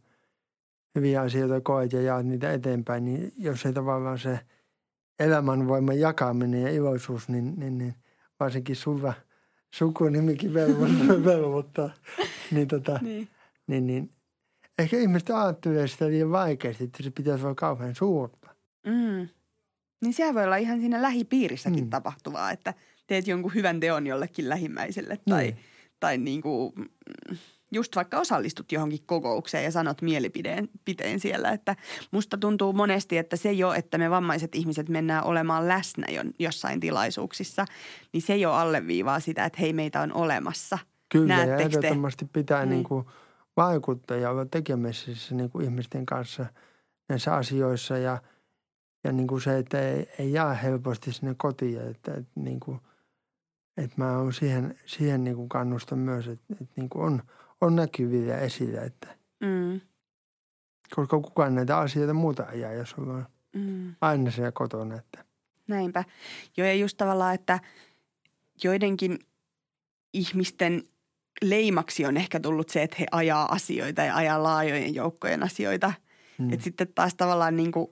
hyviä 0.95 1.21
asioita 1.21 1.61
koet 1.61 1.93
ja 1.93 2.03
jaat 2.03 2.27
niitä 2.27 2.53
eteenpäin, 2.53 3.05
niin 3.05 3.33
jos 3.39 3.67
ei 3.67 3.73
tavallaan 3.73 4.19
se 4.19 4.41
elämänvoiman 5.19 6.01
jakaminen 6.01 6.63
ja 6.63 6.71
iloisuus, 6.71 7.29
niin, 7.29 7.55
niin, 7.57 7.79
niin 7.79 7.95
varsinkin 8.41 8.77
sulla 8.77 9.15
sukunimikin 9.75 10.55
velvoittaa, 10.55 11.25
velvoittaa 11.35 11.91
niin, 12.51 12.69
tota, 12.69 12.99
niin. 13.03 13.29
Niin, 13.67 13.87
niin, 13.87 14.11
ehkä 14.79 14.97
ihmiset 14.97 15.31
ajattelee 15.31 15.89
sitä 15.89 16.07
liian 16.07 16.31
vaikeasti, 16.31 16.85
että 16.85 17.03
se 17.03 17.11
pitäisi 17.11 17.45
olla 17.45 17.55
kauhean 17.55 17.95
suurta. 17.95 18.49
Mm. 18.87 19.29
Niin 20.03 20.15
sehän 20.15 20.35
voi 20.35 20.45
olla 20.45 20.57
ihan 20.57 20.81
siinä 20.81 21.03
lähipiirissäkin 21.03 21.85
mm. 21.85 21.91
tapahtuvaa, 21.91 22.51
että 22.51 22.75
teet 23.07 23.27
jonkun 23.27 23.55
hyvän 23.55 23.81
teon 23.81 24.07
jollekin 24.07 24.49
lähimmäiselle 24.49 25.19
tai, 25.29 25.45
niin. 25.45 25.57
tai 26.01 26.19
niin 26.19 26.43
kuin, 26.43 26.73
just 27.77 27.97
vaikka 27.97 28.19
osallistut 28.19 28.73
johonkin 28.73 28.99
kokoukseen 29.07 29.65
ja 29.65 29.71
sanot 29.71 30.03
mielipiteen 30.03 30.69
piteen 30.85 31.21
siellä. 31.21 31.51
Että 31.51 31.77
musta 32.11 32.39
tuntuu 32.39 32.73
monesti, 32.73 33.19
että 33.19 33.37
se 33.37 33.53
jo, 33.53 33.73
että 33.73 33.99
me 33.99 34.11
vammaiset 34.11 34.55
ihmiset 34.55 34.89
mennään 34.89 35.25
olemaan 35.25 35.69
läsnä 35.69 36.07
jo, 36.11 36.23
jossain 36.39 36.81
tilaisuuksissa, 36.81 37.65
niin 38.13 38.23
se 38.23 38.37
jo 38.37 38.53
alleviivaa 38.53 39.21
sitä, 39.21 39.45
että 39.45 39.61
hei 39.61 39.73
meitä 39.73 40.01
on 40.01 40.13
olemassa. 40.13 40.79
Kyllä 41.09 41.27
Näettekö 41.27 41.63
ja 41.63 41.67
ehdottomasti 41.67 42.25
te? 42.25 42.31
pitää 42.33 42.65
niin. 42.65 42.71
Niin 42.71 42.85
kuin 42.85 43.07
vaikuttaa 43.57 44.17
ja 44.17 44.31
olla 44.31 44.47
tekemisissä 44.47 45.35
niin 45.35 45.51
kuin 45.51 45.65
ihmisten 45.65 46.07
kanssa 46.07 46.47
näissä 47.09 47.35
asioissa 47.35 47.99
ja, 47.99 48.19
ja 49.05 49.13
niin 49.13 49.27
kuin 49.27 49.41
se, 49.41 49.59
että 49.59 49.81
ei, 49.81 50.09
ei 50.19 50.33
jää 50.33 50.55
helposti 50.55 51.13
sinne 51.13 51.35
kotiin, 51.39 51.81
että, 51.81 52.15
että, 52.15 52.33
niin 52.35 52.61
kuin, 52.61 52.81
että 53.77 53.95
mä 53.97 54.19
oon 54.19 54.33
siihen, 54.33 54.79
siihen 54.87 55.25
niin 55.25 55.37
kuin 55.37 55.49
kannustan 55.49 55.99
myös, 55.99 56.29
että, 56.29 56.45
että 56.53 56.75
niin 56.77 56.89
kuin 56.89 57.05
on– 57.05 57.23
on 57.61 57.77
näkyviä 57.77 58.39
esillä, 58.39 58.83
että 58.83 59.09
mm. 59.41 59.81
koska 60.95 61.21
kukaan 61.21 61.55
näitä 61.55 61.79
asioita 61.79 62.15
muuta 62.15 62.47
ajaa, 62.49 62.73
jos 62.73 62.95
on 62.99 63.27
mm. 63.55 63.95
aina 64.01 64.31
siellä 64.31 64.53
kotona. 64.53 64.97
Että. 64.97 65.25
Näinpä. 65.69 66.05
Joo 66.57 66.67
ja 66.67 66.75
just 66.75 66.97
tavallaan, 66.97 67.35
että 67.35 67.61
joidenkin 68.65 69.19
ihmisten 70.15 70.83
leimaksi 71.43 72.07
on 72.07 72.17
ehkä 72.17 72.41
tullut 72.41 72.69
se, 72.69 72.83
että 72.83 72.97
he 73.01 73.07
ajaa 73.13 73.53
asioita 73.53 74.03
ja 74.03 74.17
ajaa 74.17 74.43
laajojen 74.43 74.95
joukkojen 74.95 75.43
asioita. 75.43 75.93
Mm. 76.39 76.53
Että 76.53 76.65
sitten 76.65 76.89
taas 76.95 77.15
tavallaan 77.15 77.57
niin 77.57 77.73
kuin 77.73 77.87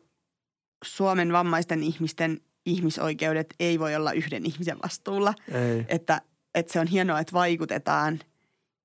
Suomen 0.85 1.33
vammaisten 1.33 1.83
ihmisten 1.83 2.40
ihmisoikeudet 2.66 3.55
ei 3.61 3.79
voi 3.79 3.96
olla 3.96 4.12
yhden 4.12 4.46
ihmisen 4.46 4.79
vastuulla. 4.83 5.35
Ei. 5.53 5.85
Että, 5.88 6.20
että 6.55 6.72
se 6.72 6.81
on 6.81 6.87
hienoa, 6.87 7.20
että 7.20 7.33
vaikutetaan– 7.33 8.20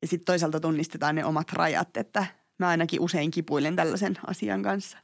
ja 0.01 0.07
sitten 0.07 0.25
toisaalta 0.25 0.59
tunnistetaan 0.59 1.15
ne 1.15 1.25
omat 1.25 1.53
rajat, 1.53 1.97
että 1.97 2.25
mä 2.59 2.67
ainakin 2.67 3.01
usein 3.01 3.31
kipuilen 3.31 3.75
tällaisen 3.75 4.13
asian 4.27 4.63
kanssa. 4.63 4.97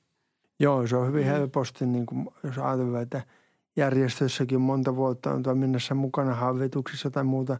Joo, 0.59 0.87
se 0.87 0.95
on 0.95 1.07
hyvin 1.07 1.25
mm. 1.25 1.31
helposti, 1.31 1.85
niin 1.85 2.05
kuin, 2.05 2.27
jos 2.43 2.57
ajatellaan, 2.57 3.03
että 3.03 3.21
järjestöissäkin 3.75 4.61
monta 4.61 4.95
vuotta 4.95 5.31
on 5.31 5.43
toiminnassa 5.43 5.95
mukana 5.95 6.33
hallituksissa 6.33 7.11
tai 7.11 7.23
muuta, 7.23 7.57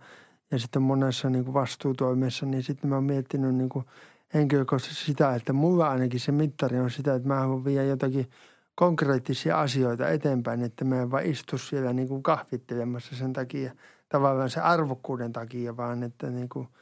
ja 0.52 0.60
sitten 0.60 0.82
monessa 0.82 1.30
niin 1.30 1.44
kuin 1.44 1.54
vastuutoimessa, 1.54 2.46
niin 2.46 2.64
sitten 2.64 2.90
mä 2.90 2.96
oon 2.96 3.04
miettinyt 3.04 3.56
niin 3.56 3.70
kuin 3.70 3.86
henkilökohtaisesti 4.34 5.06
sitä, 5.06 5.36
että 5.36 5.54
mulla 5.54 5.90
ainakin 5.90 6.20
se 6.20 6.32
mittari 6.32 6.80
on 6.80 6.92
sitä, 6.92 7.16
että 7.16 7.28
mä 7.28 7.40
haluan 7.40 7.66
viedä 7.66 7.84
jotakin 7.84 8.30
konkreettisia 8.76 9.62
asioita 9.62 10.10
eteenpäin, 10.10 10.64
että 10.64 10.86
mä 10.86 11.02
en 11.02 11.12
vaan 11.12 11.26
istu 11.26 11.58
siellä 11.58 11.94
niin 11.94 12.08
kuin 12.08 12.24
kahvittelemassa 12.24 13.16
sen 13.16 13.34
takia, 13.34 13.74
tavallaan 14.10 14.50
se 14.50 14.60
arvokkuuden 14.60 15.34
takia, 15.34 15.78
vaan 15.78 16.04
että 16.04 16.30
niin 16.30 16.50
kuin– 16.50 16.68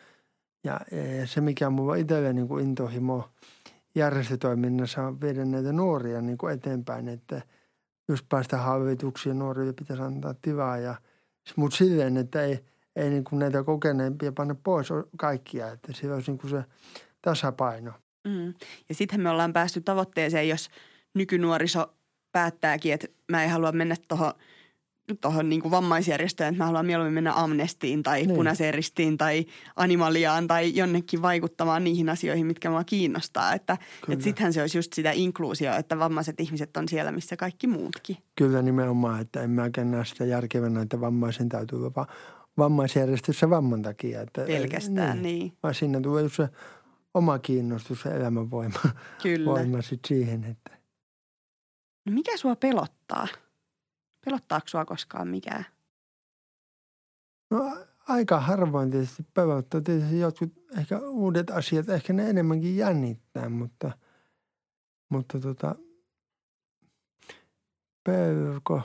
ja, 0.64 0.80
ja 1.20 1.28
se, 1.28 1.42
mikä 1.42 1.70
mulla 1.70 1.96
itsellä 1.96 2.34
niin 2.34 2.48
kuin 2.48 2.66
intohimo 2.66 3.30
järjestötoiminnassa 3.96 5.04
on 5.04 5.22
viedä 5.22 5.46
näitä 5.46 5.74
nuoria 5.74 6.22
niin 6.22 6.38
kuin 6.38 6.54
eteenpäin, 6.54 7.08
että 7.08 7.42
just 8.08 8.26
päästä 8.30 8.58
hallituksiin 8.58 9.40
nuorille 9.40 9.74
pitäisi 9.74 10.04
antaa 10.04 10.36
tilaa. 10.42 10.78
Ja, 10.78 10.96
mutta 11.56 11.78
silleen, 11.78 12.18
että 12.18 12.42
ei, 12.42 12.60
ei 12.96 13.10
niin 13.10 13.24
kuin 13.24 13.40
näitä 13.40 13.64
kokeneempia 13.64 14.32
panna 14.32 14.56
pois 14.64 14.88
kaikkia, 15.18 15.72
että 15.72 15.94
se 15.94 16.14
olisi 16.14 16.32
niin 16.32 16.40
kuin 16.40 16.52
se 16.52 16.64
tasapaino. 17.22 17.92
Mm. 18.28 18.54
Ja 18.90 18.96
sittenhän 18.96 19.24
me 19.24 19.30
ollaan 19.30 19.54
päästy 19.54 19.82
tavoitteeseen, 19.82 20.50
jos 20.50 20.70
nykynuoriso 21.14 21.94
päättääkin, 22.32 22.94
että 22.94 23.08
mä 23.32 23.44
en 23.44 23.50
halua 23.50 23.72
mennä 23.72 23.96
tuohon– 24.08 24.34
tuohon 25.22 25.50
niin 25.50 25.72
vammaisjärjestöön, 25.72 26.50
että 26.50 26.64
mä 26.64 26.66
haluan 26.66 26.86
mieluummin 26.86 27.14
mennä 27.14 27.34
Amnestiin 27.36 28.04
tai 28.04 28.24
niin. 28.26 28.36
Punaiseen 28.36 28.74
ristiin 28.74 29.18
tai 29.18 29.46
Animaliaan 29.76 30.48
tai 30.48 30.76
jonnekin 30.76 31.22
vaikuttamaan 31.22 31.84
niihin 31.84 32.10
asioihin, 32.10 32.46
mitkä 32.46 32.70
mua 32.70 32.84
kiinnostaa. 32.84 33.54
Että, 33.54 33.78
että 34.10 34.24
sittenhän 34.24 34.54
se 34.54 34.62
olisi 34.62 34.78
just 34.78 34.94
sitä 34.94 35.12
inkluusioa, 35.12 35.78
että 35.78 36.00
vammaiset 36.00 36.40
ihmiset 36.40 36.78
on 36.78 36.90
siellä, 36.90 37.12
missä 37.12 37.38
kaikki 37.38 37.68
muutkin. 37.68 38.18
Kyllä 38.36 38.62
nimenomaan, 38.62 39.22
että 39.22 39.42
en 39.42 39.50
mäkään 39.50 39.92
näe 39.92 40.06
sitä 40.06 40.26
järkevänä, 40.26 40.82
että 40.82 41.02
vammaisen 41.02 41.50
täytyy 41.50 41.80
olla 41.80 42.08
vammaisjärjestössä 42.58 43.50
vamman 43.50 43.82
takia. 43.82 44.22
Että, 44.22 44.42
Pelkästään, 44.46 45.22
niin. 45.22 45.40
niin. 45.40 45.58
Vaan 45.64 45.76
siinä 45.76 46.02
tulee 46.02 46.30
se 46.30 46.50
oma 47.14 47.40
kiinnostus 47.40 48.06
ja 48.06 48.16
elämänvoima 48.16 48.80
Kyllä. 49.24 49.52
voima 49.52 49.82
sit 49.82 50.00
siihen, 50.08 50.44
että. 50.44 50.78
No 52.06 52.14
mikä 52.14 52.38
sua 52.38 52.56
pelottaa? 52.56 53.28
Pelottaako 54.26 54.68
sua 54.68 54.86
koskaan 54.86 55.28
mikään? 55.28 55.66
No 57.52 57.78
aika 58.08 58.40
harvoin 58.40 58.92
tietysti 58.92 59.24
pelottaa. 59.34 59.82
Tietysti 59.82 60.20
jotkut 60.20 60.54
ehkä 60.78 61.00
uudet 61.00 61.50
asiat, 61.50 61.90
ehkä 61.90 62.14
ne 62.14 62.30
enemmänkin 62.30 62.78
jännittää, 62.78 63.50
mutta, 63.50 63.92
mutta 65.10 65.40
tota, 65.40 65.76
pelko, 68.04 68.82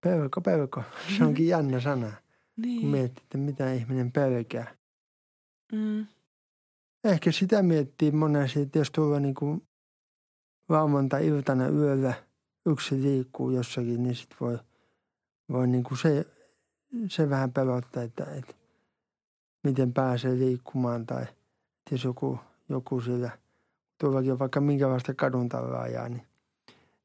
pelko, 0.00 0.40
pelko. 0.40 0.82
Se 1.18 1.24
onkin 1.24 1.46
jännä 1.46 1.80
sana, 1.80 2.12
niin. 2.56 2.80
kun 2.80 2.90
miettii, 2.90 3.22
että 3.22 3.38
mitä 3.38 3.72
ihminen 3.72 4.12
pelkää. 4.12 4.74
Mm. 5.72 6.06
Ehkä 7.04 7.32
sitä 7.32 7.62
miettii 7.62 8.10
monesti, 8.10 8.60
että 8.60 8.78
jos 8.78 8.90
tuolla 8.90 9.20
niin 9.20 9.34
kuin 9.34 9.66
lauantai-iltana 10.68 11.68
yöllä– 11.68 12.14
yksi 12.66 13.02
liikkuu 13.02 13.50
jossakin, 13.50 14.02
niin 14.02 14.14
sitten 14.14 14.36
voi, 14.40 14.58
voi 15.48 15.66
niin 15.66 15.84
kuin 15.84 15.98
se, 15.98 16.26
se 17.08 17.30
vähän 17.30 17.52
pelottaa, 17.52 18.02
että, 18.02 18.24
että 18.24 18.54
miten 19.62 19.92
pääsee 19.92 20.38
liikkumaan 20.38 21.06
tai 21.06 21.26
jos 21.90 22.04
joku, 22.04 22.38
joku 22.68 23.00
siellä 23.00 23.30
tuollakin 23.98 24.32
on 24.32 24.38
vaikka 24.38 24.60
minkälaista 24.60 25.14
kadun 25.14 25.48
ajaa, 25.80 26.08
niin 26.08 26.26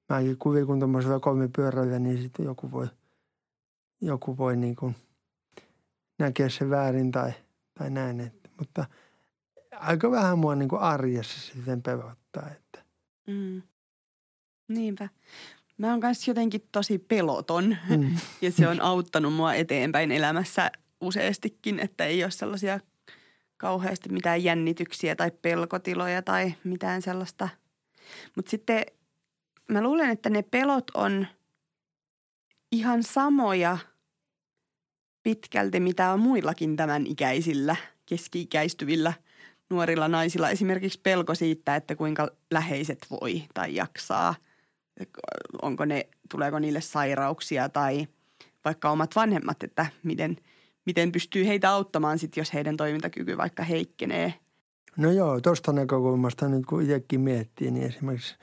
mäkin 0.10 0.38
kuvin 0.38 0.66
kun 0.66 0.80
tuommoisella 0.80 1.20
kolme 1.20 1.50
pyörällä, 1.56 2.00
niin 2.00 2.22
sitten 2.22 2.46
joku 2.46 2.72
voi, 2.72 2.88
joku 4.02 4.38
voi 4.38 4.58
niin 4.58 4.76
kuin 4.76 4.96
näkeä 6.20 6.50
se 6.50 6.70
väärin 6.70 7.12
tai, 7.12 7.34
tai 7.78 7.90
näin. 7.90 8.20
Että, 8.20 8.50
mutta 8.60 8.86
aika 9.72 10.12
vähän 10.12 10.40
mua 10.40 10.56
niin 10.56 10.70
kuin 10.70 10.82
arjessa 10.82 11.40
sitten 11.40 11.82
pelottaa. 11.82 12.50
Että. 12.52 12.86
Mm. 13.28 13.62
Niinpä. 14.68 15.10
Mä 15.78 15.92
oon 15.92 16.00
kanssa 16.00 16.32
jotenkin 16.32 16.68
tosi 16.72 16.98
peloton 16.98 17.78
mm. 17.90 18.16
ja 18.42 18.52
se 18.52 18.68
on 18.68 18.82
auttanut 18.82 19.34
mua 19.34 19.54
eteenpäin 19.54 20.12
elämässä 20.12 20.72
useastikin, 21.02 21.80
että 21.80 22.06
ei 22.06 22.24
ole 22.24 22.32
sellaisia 22.32 22.80
kauheasti 23.58 24.10
mitään 24.10 24.44
jännityksiä 24.44 25.16
tai 25.16 25.32
pelkotiloja 25.42 26.22
tai 26.22 26.54
mitään 26.64 27.02
sellaista. 27.02 27.50
Mutta 28.36 28.52
sitten 28.52 28.86
mä 29.68 29.82
luulen, 29.82 30.10
että 30.10 30.30
ne 30.30 30.42
pelot 30.42 30.92
on 30.94 31.28
ihan 32.72 33.04
samoja 33.04 33.78
pitkälti, 35.24 35.80
mitä 35.80 36.12
on 36.12 36.20
muillakin 36.20 36.76
tämän 36.76 37.08
ikäisillä, 37.08 37.76
keski-ikäistyvillä 38.06 39.14
nuorilla 39.70 40.08
naisilla. 40.08 40.50
Esimerkiksi 40.50 41.00
pelko 41.04 41.36
siitä, 41.36 41.76
että 41.76 41.96
kuinka 41.96 42.30
läheiset 42.52 43.08
voi 43.10 43.44
tai 43.54 43.76
jaksaa. 43.76 44.36
Onko 45.62 45.86
ne, 45.86 46.08
tuleeko 46.32 46.60
niille 46.60 46.82
sairauksia 46.82 47.70
tai 47.70 48.08
vaikka 48.66 48.90
omat 48.90 49.16
vanhemmat, 49.16 49.64
että 49.64 49.86
miten, 50.04 50.38
miten 50.86 51.12
pystyy 51.12 51.48
heitä 51.48 51.72
auttamaan 51.72 52.20
sit, 52.20 52.38
jos 52.38 52.54
heidän 52.54 52.78
toimintakyky 52.78 53.38
vaikka 53.38 53.64
heikkenee. 53.64 54.34
No 54.98 55.12
joo, 55.12 55.42
tuosta 55.42 55.74
näkökulmasta 55.74 56.48
nyt 56.48 56.66
kun 56.66 56.82
itsekin 56.82 57.22
miettii, 57.22 57.72
niin 57.72 57.88
esimerkiksi 57.88 58.36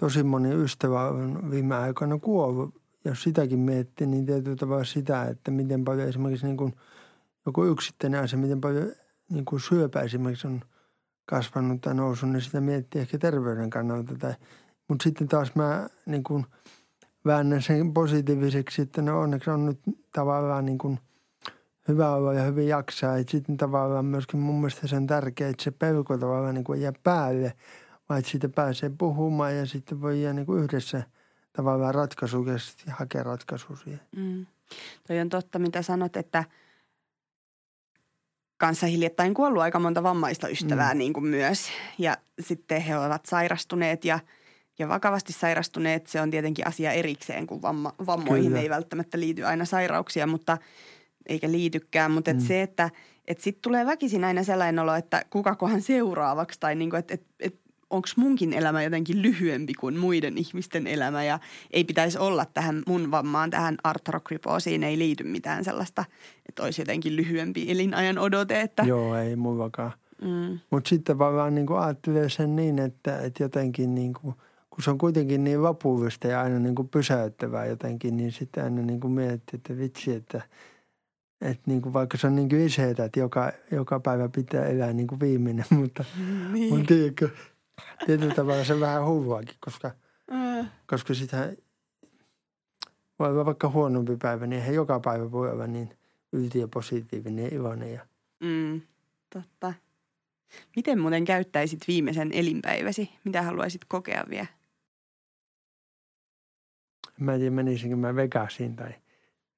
tosi 0.00 0.22
moni 0.22 0.54
ystävä 0.54 1.08
on 1.08 1.50
viime 1.50 1.74
aikoina 1.76 2.18
kuollut 2.18 2.78
jos 3.04 3.22
sitäkin 3.22 3.58
miettii, 3.58 4.06
niin 4.06 4.26
tietyllä 4.26 4.56
tavalla 4.56 4.84
sitä, 4.84 5.24
että 5.24 5.50
miten 5.50 5.84
paljon 5.84 6.08
esimerkiksi 6.08 6.46
niin 6.46 6.56
kuin 6.56 6.74
joku 7.46 7.64
yksittäinen 7.64 8.20
asia, 8.20 8.38
miten 8.38 8.60
paljon 8.60 8.92
niin 9.30 9.44
kuin 9.44 9.60
syöpä 9.60 10.00
esimerkiksi 10.00 10.46
on 10.46 10.60
kasvanut 11.26 11.80
tai 11.80 11.94
noussut, 11.94 12.30
niin 12.30 12.42
sitä 12.42 12.60
miettii 12.60 13.00
ehkä 13.00 13.18
terveyden 13.18 13.70
kannalta. 13.70 14.14
Tai, 14.18 14.34
mutta 14.88 15.02
sitten 15.02 15.28
taas 15.28 15.54
mä 15.54 15.88
niin 16.06 16.24
kuin 16.24 16.46
väännän 17.26 17.62
sen 17.62 17.94
positiiviseksi, 17.94 18.82
että 18.82 19.02
no 19.02 19.20
onneksi 19.20 19.50
on 19.50 19.66
nyt 19.66 19.80
tavallaan 20.12 20.66
niin 20.66 20.78
kuin 20.78 20.98
hyvä 21.88 22.14
olla 22.14 22.34
ja 22.34 22.42
hyvin 22.42 22.68
jaksaa. 22.68 23.18
Ja 23.18 23.24
sitten 23.28 23.56
tavallaan 23.56 24.04
myöskin 24.04 24.40
mun 24.40 24.54
mielestä 24.54 24.86
se 24.86 24.96
on 24.96 25.06
tärkeää, 25.06 25.50
että 25.50 25.64
se 25.64 25.70
pelko 25.70 26.18
tavallaan 26.18 26.54
niin 26.54 26.64
kuin 26.64 26.80
jää 26.80 26.92
päälle, 27.02 27.52
vaan 28.08 28.18
että 28.18 28.30
siitä 28.30 28.48
pääsee 28.48 28.90
puhumaan 28.98 29.56
ja 29.56 29.66
sitten 29.66 30.00
voi 30.00 30.22
jää 30.22 30.32
niin 30.32 30.46
kuin 30.46 30.64
yhdessä– 30.64 31.02
tavallaan 31.58 31.94
ratkaisu 31.94 32.44
ja 32.44 32.58
sitten 32.58 32.94
hakea 32.94 33.22
ratkaisu 33.22 33.76
siihen. 33.76 34.00
Mm. 34.16 34.46
Toi 35.08 35.20
on 35.20 35.28
totta, 35.28 35.58
mitä 35.58 35.82
sanot, 35.82 36.16
että 36.16 36.44
kanssa 38.56 38.86
hiljattain 38.86 39.34
kuollut 39.34 39.62
aika 39.62 39.78
monta 39.78 40.02
vammaista 40.02 40.48
ystävää 40.48 40.94
mm. 40.94 40.98
niin 40.98 41.12
kuin 41.12 41.26
myös. 41.26 41.68
Ja 41.98 42.16
sitten 42.40 42.82
he 42.82 42.98
ovat 42.98 43.26
sairastuneet 43.26 44.04
ja, 44.04 44.18
ja 44.78 44.88
vakavasti 44.88 45.32
sairastuneet. 45.32 46.06
Se 46.06 46.20
on 46.20 46.30
tietenkin 46.30 46.66
asia 46.66 46.92
erikseen, 46.92 47.46
kun 47.46 47.62
vamma, 47.62 47.92
vammoihin 48.06 48.46
Kyllä. 48.46 48.60
ei 48.60 48.70
välttämättä 48.70 49.20
liity 49.20 49.44
aina 49.44 49.64
sairauksia, 49.64 50.26
mutta 50.26 50.58
eikä 51.26 51.50
liitykään. 51.50 52.10
Mutta 52.10 52.32
mm. 52.32 52.38
et 52.38 52.44
se, 52.44 52.62
että 52.62 52.90
et 53.28 53.40
sitten 53.40 53.62
tulee 53.62 53.86
väkisin 53.86 54.24
aina 54.24 54.42
sellainen 54.42 54.78
olo, 54.78 54.94
että 54.94 55.24
kukakohan 55.30 55.82
seuraavaksi 55.82 56.60
tai 56.60 56.74
niin 56.74 56.90
kuin, 56.90 56.98
että 56.98 57.14
et, 57.14 57.22
et 57.40 57.60
onko 57.90 58.08
munkin 58.16 58.52
elämä 58.52 58.82
jotenkin 58.82 59.22
lyhyempi 59.22 59.74
kuin 59.74 59.96
muiden 59.96 60.38
ihmisten 60.38 60.86
elämä 60.86 61.24
ja 61.24 61.38
ei 61.70 61.84
pitäisi 61.84 62.18
olla 62.18 62.44
tähän 62.44 62.82
mun 62.86 63.10
vammaan, 63.10 63.50
tähän 63.50 63.76
artrokrypoosiin 63.84 64.84
ei 64.84 64.98
liity 64.98 65.24
mitään 65.24 65.64
sellaista, 65.64 66.04
että 66.48 66.62
olisi 66.62 66.80
jotenkin 66.80 67.16
lyhyempi 67.16 67.70
elinajan 67.70 68.18
odote. 68.18 68.60
Että... 68.60 68.82
Joo, 68.82 69.16
ei 69.16 69.36
mullakaan. 69.36 69.92
Mm. 70.22 70.58
Mutta 70.70 70.88
sitten 70.88 71.18
vaan 71.18 71.54
niin 71.54 71.66
ajattelee 71.80 72.28
sen 72.28 72.56
niin, 72.56 72.78
että, 72.78 73.20
että 73.20 73.42
jotenkin 73.42 73.94
niin 73.94 74.12
kuin, 74.12 74.34
kun 74.78 74.84
se 74.84 74.90
on 74.90 74.98
kuitenkin 74.98 75.44
niin 75.44 75.62
vapuuvista 75.62 76.28
ja 76.28 76.40
aina 76.40 76.58
niin 76.58 76.74
kuin 76.74 76.88
pysäyttävää 76.88 77.66
jotenkin, 77.66 78.16
niin 78.16 78.32
sitten 78.32 78.64
aina 78.64 78.82
niin 78.82 79.00
kuin 79.00 79.12
miettii, 79.12 79.56
että 79.56 79.76
vitsi, 79.76 80.14
että, 80.14 80.42
että 81.40 81.62
niin 81.66 81.82
kuin 81.82 81.92
vaikka 81.92 82.18
se 82.18 82.26
on 82.26 82.36
niin 82.36 82.48
kuin 82.48 82.66
iseitä, 82.66 83.04
että 83.04 83.20
joka, 83.20 83.52
joka 83.70 84.00
päivä 84.00 84.28
pitää 84.28 84.64
elää 84.66 84.92
niin 84.92 85.06
kuin 85.06 85.20
viimeinen, 85.20 85.64
mutta, 85.80 86.04
niin. 86.52 86.74
mutta 86.74 86.86
tiedätkö, 86.86 87.28
tietyllä 88.06 88.34
tavalla 88.34 88.64
se 88.64 88.80
vähän 88.80 89.06
hulluakin, 89.06 89.56
koska, 89.60 89.90
mm. 90.30 90.68
koska 90.86 91.14
sitä 91.14 91.52
voi 93.18 93.28
olla 93.28 93.44
vaikka 93.44 93.68
huonompi 93.68 94.16
päivä, 94.16 94.46
niin 94.46 94.60
eihän 94.60 94.74
joka 94.74 95.00
päivä 95.00 95.30
voi 95.30 95.50
olla 95.50 95.66
niin 95.66 95.90
ylti 96.32 96.58
ja 96.58 96.68
positiivinen 96.68 97.44
ja 97.44 97.54
iloinen. 97.54 97.92
Ja... 97.92 98.06
Mm, 98.40 98.80
totta. 99.34 99.74
Miten 100.76 101.00
muuten 101.00 101.24
käyttäisit 101.24 101.80
viimeisen 101.88 102.32
elinpäiväsi? 102.32 103.10
Mitä 103.24 103.42
haluaisit 103.42 103.84
kokea 103.88 104.24
vielä? 104.30 104.57
Mä 107.18 107.32
en 107.34 107.38
tiedä, 107.40 107.54
menisinkö 107.54 107.96
mä 107.96 108.14
Vegasiin 108.14 108.76
tai, 108.76 108.90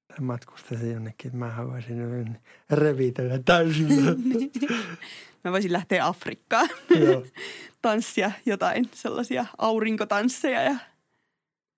tai 0.09 0.21
matkustaisin 0.21 0.93
jonnekin, 0.93 1.29
että 1.29 1.39
mä 1.39 1.51
haluaisin 1.51 2.39
revitellä 2.71 3.39
täysin. 3.39 3.89
mä 5.45 5.53
voisin 5.53 5.73
lähteä 5.73 6.07
Afrikkaan. 6.07 6.69
Joo. 7.01 7.27
tanssia 7.83 8.33
jotain 8.47 8.89
sellaisia 8.93 9.47
aurinkotansseja 9.59 10.63
ja 10.63 10.77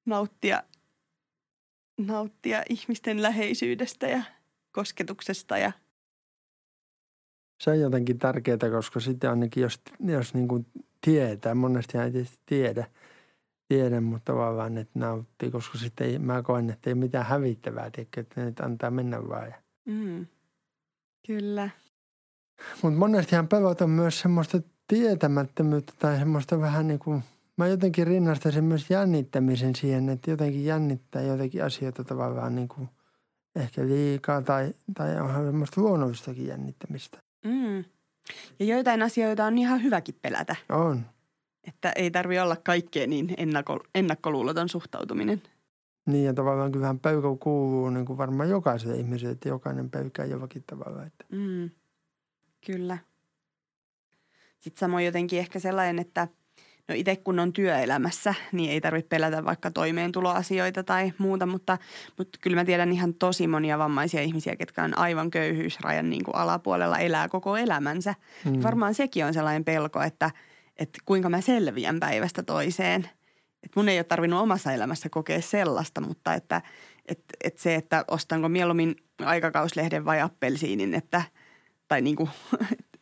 nauttia, 0.06 0.62
nauttia 1.98 2.62
ihmisten 2.68 3.22
läheisyydestä 3.22 4.06
ja 4.06 4.22
kosketuksesta 4.72 5.58
ja 5.58 5.72
se 7.60 7.70
on 7.70 7.80
jotenkin 7.80 8.18
tärkeää, 8.18 8.70
koska 8.70 9.00
sitten 9.00 9.30
ainakin 9.30 9.62
jos, 9.62 9.80
jos 10.06 10.34
niin 10.34 10.48
kuin 10.48 10.66
tietää, 11.00 11.54
monesti 11.54 11.98
ei 11.98 12.10
tietysti 12.10 12.38
tiedä, 12.46 12.86
tiedä, 13.72 14.00
mutta 14.00 14.32
tavallaan, 14.32 14.78
että 14.78 14.98
nauttii, 14.98 15.50
koska 15.50 15.78
sitten 15.78 16.06
ei, 16.06 16.18
mä 16.18 16.42
koen, 16.42 16.70
että 16.70 16.90
ei 16.90 16.94
mitään 16.94 17.26
hävittävää, 17.26 17.90
tiedä, 17.90 18.08
että 18.16 18.44
nyt 18.44 18.60
antaa 18.60 18.90
mennä 18.90 19.28
vaan. 19.28 19.54
Mm. 19.84 20.26
Kyllä. 21.26 21.70
Mutta 22.82 22.98
monestihan 22.98 23.48
pelot 23.48 23.80
on 23.80 23.90
myös 23.90 24.20
semmoista 24.20 24.60
tietämättömyyttä 24.88 25.92
tai 25.98 26.18
semmoista 26.18 26.60
vähän 26.60 26.88
niin 26.88 26.98
kuin, 26.98 27.22
mä 27.56 27.66
jotenkin 27.66 28.06
rinnastaisin 28.06 28.64
myös 28.64 28.90
jännittämisen 28.90 29.74
siihen, 29.74 30.08
että 30.08 30.30
jotenkin 30.30 30.64
jännittää 30.64 31.22
jotenkin 31.22 31.64
asioita 31.64 32.04
tavallaan 32.04 32.54
niin 32.54 32.68
kuin 32.68 32.88
ehkä 33.56 33.86
liikaa 33.86 34.42
tai, 34.42 34.74
tai 34.94 35.20
onhan 35.20 35.46
semmoista 35.46 35.80
luonnollistakin 35.80 36.46
jännittämistä. 36.46 37.18
Mm. 37.44 37.84
Ja 38.58 38.66
joitain 38.66 39.02
asioita 39.02 39.44
on 39.44 39.58
ihan 39.58 39.82
hyväkin 39.82 40.14
pelätä. 40.22 40.56
On. 40.68 41.06
Että 41.68 41.92
ei 41.96 42.10
tarvi 42.10 42.40
olla 42.40 42.56
kaikkeen 42.56 43.10
niin 43.10 43.34
ennakko, 43.36 43.80
ennakkoluuloton 43.94 44.68
suhtautuminen. 44.68 45.42
Niin 46.06 46.24
ja 46.24 46.34
tavallaan 46.34 46.72
kyllähän 46.72 46.98
pelko 46.98 47.36
kuuluu 47.36 47.90
niin 47.90 48.06
kuin 48.06 48.18
varmaan 48.18 48.50
jokaiselle 48.50 48.96
ihmiselle, 48.96 49.32
että 49.32 49.48
jokainen 49.48 49.90
pelkää 49.90 50.24
jollakin 50.24 50.64
tavalla. 50.66 51.04
Että. 51.04 51.24
Mm. 51.32 51.70
Kyllä. 52.66 52.98
Sitten 54.58 54.80
samoin 54.80 55.06
jotenkin 55.06 55.38
ehkä 55.38 55.58
sellainen, 55.58 55.98
että 55.98 56.28
no 56.88 56.94
itse 56.94 57.16
kun 57.16 57.38
on 57.38 57.52
työelämässä, 57.52 58.34
niin 58.52 58.70
ei 58.70 58.80
tarvitse 58.80 59.08
pelätä 59.08 59.44
vaikka 59.44 59.70
toimeentuloasioita 59.70 60.82
tai 60.82 61.12
muuta, 61.18 61.46
mutta, 61.46 61.78
mutta 62.18 62.38
kyllä 62.42 62.54
mä 62.54 62.64
tiedän 62.64 62.92
ihan 62.92 63.14
tosi 63.14 63.46
monia 63.46 63.78
vammaisia 63.78 64.22
ihmisiä, 64.22 64.56
ketkä 64.56 64.84
on 64.84 64.98
aivan 64.98 65.30
köyhyysrajan 65.30 66.10
niin 66.10 66.24
kuin 66.24 66.36
alapuolella, 66.36 66.98
elää 66.98 67.28
koko 67.28 67.56
elämänsä. 67.56 68.14
Mm. 68.44 68.62
Varmaan 68.62 68.94
sekin 68.94 69.24
on 69.24 69.34
sellainen 69.34 69.64
pelko, 69.64 70.02
että, 70.02 70.30
että 70.76 70.98
kuinka 71.04 71.28
mä 71.28 71.40
selviän 71.40 72.00
päivästä 72.00 72.42
toiseen. 72.42 73.10
Että 73.62 73.80
mun 73.80 73.88
ei 73.88 73.98
ole 73.98 74.04
tarvinnut 74.04 74.40
omassa 74.40 74.72
elämässä 74.72 75.08
kokea 75.08 75.42
sellaista, 75.42 76.00
mutta 76.00 76.34
että, 76.34 76.62
että, 77.06 77.34
että 77.44 77.62
se, 77.62 77.74
että 77.74 78.04
ostanko 78.08 78.48
mieluummin 78.48 78.96
aikakauslehden 79.18 80.04
vai 80.04 80.20
appelsiinin, 80.20 80.94
että, 80.94 81.22
tai 81.88 82.00
niin 82.00 82.16
kuin, 82.16 82.30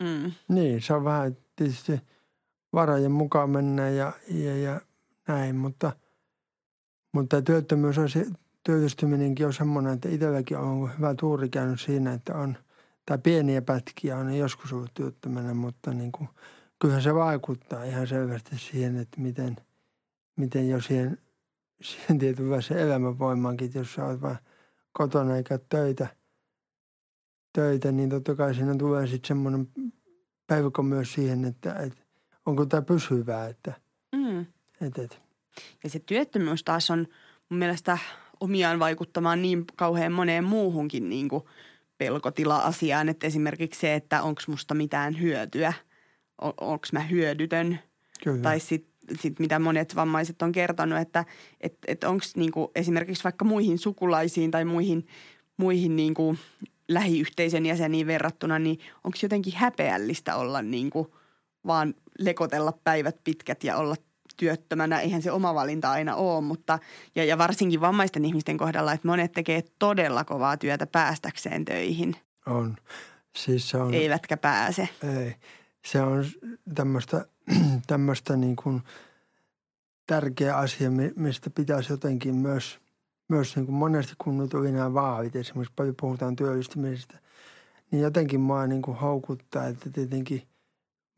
Mm. 0.00 0.32
Niin, 0.48 0.82
se 0.82 0.94
on 0.94 1.04
vähän 1.04 1.36
tietysti 1.56 2.00
varojen 2.72 3.12
mukaan 3.12 3.78
ja, 3.96 4.12
ja, 4.28 4.56
ja 4.56 4.80
näin, 5.28 5.56
mutta, 5.56 5.92
mutta 7.12 7.42
työttömyys 7.42 7.98
on 7.98 8.10
se, 8.10 8.26
työllistyminen 8.64 9.34
on 9.46 9.52
semmoinen, 9.52 9.92
että 9.92 10.08
itselläkin 10.08 10.58
on 10.58 10.90
hyvä 10.96 11.14
tuuri 11.14 11.48
käynyt 11.48 11.80
siinä, 11.80 12.12
että 12.12 12.34
on, 12.34 12.56
tai 13.06 13.18
pieniä 13.18 13.62
pätkiä 13.62 14.16
on 14.16 14.34
joskus 14.34 14.72
ollut 14.72 14.94
työttömänä, 14.94 15.54
mutta 15.54 15.94
niin 15.94 16.12
kuin, 16.12 16.28
kyllähän 16.80 17.02
se 17.02 17.14
vaikuttaa 17.14 17.84
ihan 17.84 18.06
selvästi 18.06 18.58
siihen, 18.58 18.96
että 18.96 19.20
miten, 19.20 19.56
miten 20.36 20.68
jo 20.68 20.80
siihen, 20.80 21.18
siihen 21.82 22.18
tietynlaiseen 22.18 22.80
elämänvoimaankin, 22.80 23.70
jos 23.74 23.94
sä 23.94 24.04
oot 24.04 24.20
vaan 24.20 24.38
kotona 24.92 25.36
eikä 25.36 25.58
töitä– 25.68 26.08
töitä, 27.52 27.92
niin 27.92 28.10
totta 28.10 28.34
kai 28.34 28.54
siinä 28.54 28.74
tulee 28.76 29.06
sitten 29.06 29.28
semmoinen 29.28 29.68
päiväkö 30.46 30.82
myös 30.82 31.12
siihen, 31.12 31.44
että, 31.44 31.74
että 31.74 32.00
onko 32.46 32.66
tämä 32.66 32.82
pysyvää. 32.82 33.48
Että, 33.48 33.72
mm. 34.12 34.40
et, 34.80 34.98
et. 34.98 35.20
Ja 35.84 35.90
se 35.90 35.98
työttömyys 35.98 36.64
taas 36.64 36.90
on 36.90 37.06
mun 37.48 37.58
mielestä 37.58 37.98
omiaan 38.40 38.78
vaikuttamaan 38.78 39.42
niin 39.42 39.64
kauhean 39.76 40.12
moneen 40.12 40.44
muuhunkin 40.44 41.08
niin 41.08 41.28
kuin 41.28 41.44
pelkotila-asiaan. 41.98 43.08
Että 43.08 43.26
esimerkiksi 43.26 43.80
se, 43.80 43.94
että 43.94 44.22
onko 44.22 44.42
musta 44.46 44.74
mitään 44.74 45.20
hyötyä, 45.20 45.72
onko 46.40 46.86
mä 46.92 47.00
hyödytön. 47.00 47.78
Kyllä. 48.24 48.42
Tai 48.42 48.60
sitten 48.60 48.90
sit 49.20 49.38
mitä 49.38 49.58
monet 49.58 49.96
vammaiset 49.96 50.42
on 50.42 50.52
kertonut, 50.52 50.98
että 50.98 51.24
et, 51.60 51.78
et 51.86 52.04
onko 52.04 52.24
niinku 52.36 52.70
esimerkiksi 52.74 53.24
vaikka 53.24 53.44
muihin 53.44 53.78
sukulaisiin 53.78 54.50
tai 54.50 54.64
muihin, 54.64 55.06
muihin 55.56 55.96
niinku 55.96 56.36
lähiyhteisön 56.88 57.66
jäseniin 57.66 58.06
verrattuna, 58.06 58.58
niin 58.58 58.78
onko 59.04 59.18
jotenkin 59.22 59.56
häpeällistä 59.56 60.36
olla 60.36 60.62
niin 60.62 60.90
kuin 60.90 61.08
vaan 61.66 61.94
lekotella 62.18 62.72
päivät 62.84 63.16
pitkät 63.24 63.64
ja 63.64 63.76
olla 63.76 63.96
työttömänä. 64.36 65.00
Eihän 65.00 65.22
se 65.22 65.32
oma 65.32 65.54
valinta 65.54 65.90
aina 65.90 66.14
ole, 66.14 66.40
mutta 66.40 66.78
ja, 67.14 67.24
ja 67.24 67.38
varsinkin 67.38 67.80
vammaisten 67.80 68.24
ihmisten 68.24 68.58
kohdalla, 68.58 68.92
että 68.92 69.08
monet 69.08 69.32
tekee 69.32 69.64
todella 69.78 70.24
kovaa 70.24 70.56
työtä 70.56 70.86
päästäkseen 70.86 71.64
töihin. 71.64 72.16
On. 72.46 72.76
Siis 73.36 73.70
se 73.70 73.76
on, 73.76 73.94
Eivätkä 73.94 74.36
pääse. 74.36 74.88
ei. 75.18 75.34
Se 75.84 76.02
on 76.02 76.24
tämmöistä, 76.74 77.26
tämmöistä 77.86 78.36
niin 78.36 78.56
kuin 78.56 78.82
tärkeä 80.06 80.56
asia, 80.56 80.90
mi- 80.90 81.12
mistä 81.16 81.50
pitäisi 81.50 81.92
jotenkin 81.92 82.36
myös, 82.36 82.80
myös 83.28 83.56
niin 83.56 83.66
kuin 83.66 83.76
monesti 83.76 84.14
kun 84.18 84.38
nyt 84.38 84.54
on 84.54 84.72
nämä 84.72 84.94
vaavit, 84.94 85.36
esimerkiksi 85.36 85.74
paljon 85.76 85.94
puhutaan 86.00 86.36
työllistymisestä, 86.36 87.18
niin 87.90 88.02
jotenkin 88.02 88.40
mua 88.40 88.66
niin 88.66 88.82
kuin 88.82 88.96
houkuttaa, 88.96 89.66
että 89.66 89.90
tietenkin 89.90 90.42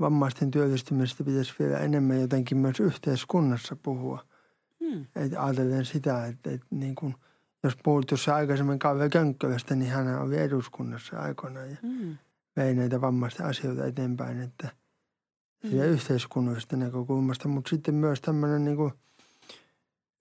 vammaisten 0.01 0.51
työllistymisestä 0.51 1.25
pitäisi 1.25 1.55
vielä 1.59 1.79
enemmän 1.79 2.20
jotenkin 2.20 2.59
myös 2.59 2.81
yhteiskunnassa 2.81 3.77
puhua. 3.77 4.25
Hmm. 4.81 5.07
Että 5.16 5.44
ajatellen 5.44 5.85
sitä, 5.85 6.27
että, 6.27 6.51
että 6.51 6.66
niin 6.70 6.94
kuin, 6.94 7.14
jos 7.62 7.77
puhut 7.83 8.07
tuossa 8.07 8.35
aikaisemmin 8.35 8.79
Kavve 8.79 9.09
Könkkölästä, 9.09 9.75
niin 9.75 9.90
hän 9.90 10.20
oli 10.20 10.38
eduskunnassa 10.38 11.20
aikoinaan 11.20 11.70
ja 11.70 11.77
Hmm. 11.83 12.16
Vei 12.57 12.75
näitä 12.75 13.01
vammaisten 13.01 13.47
asioita 13.47 13.87
eteenpäin, 13.87 14.41
että 14.41 14.83
Mm. 15.62 15.83
yhteiskunnallisesta 15.83 16.77
näkökulmasta, 16.77 17.49
mutta 17.49 17.71
sitten 17.71 17.95
myös 17.95 18.21
tämmöinen 18.21 18.65
niin 18.65 18.77
kuin 18.77 18.93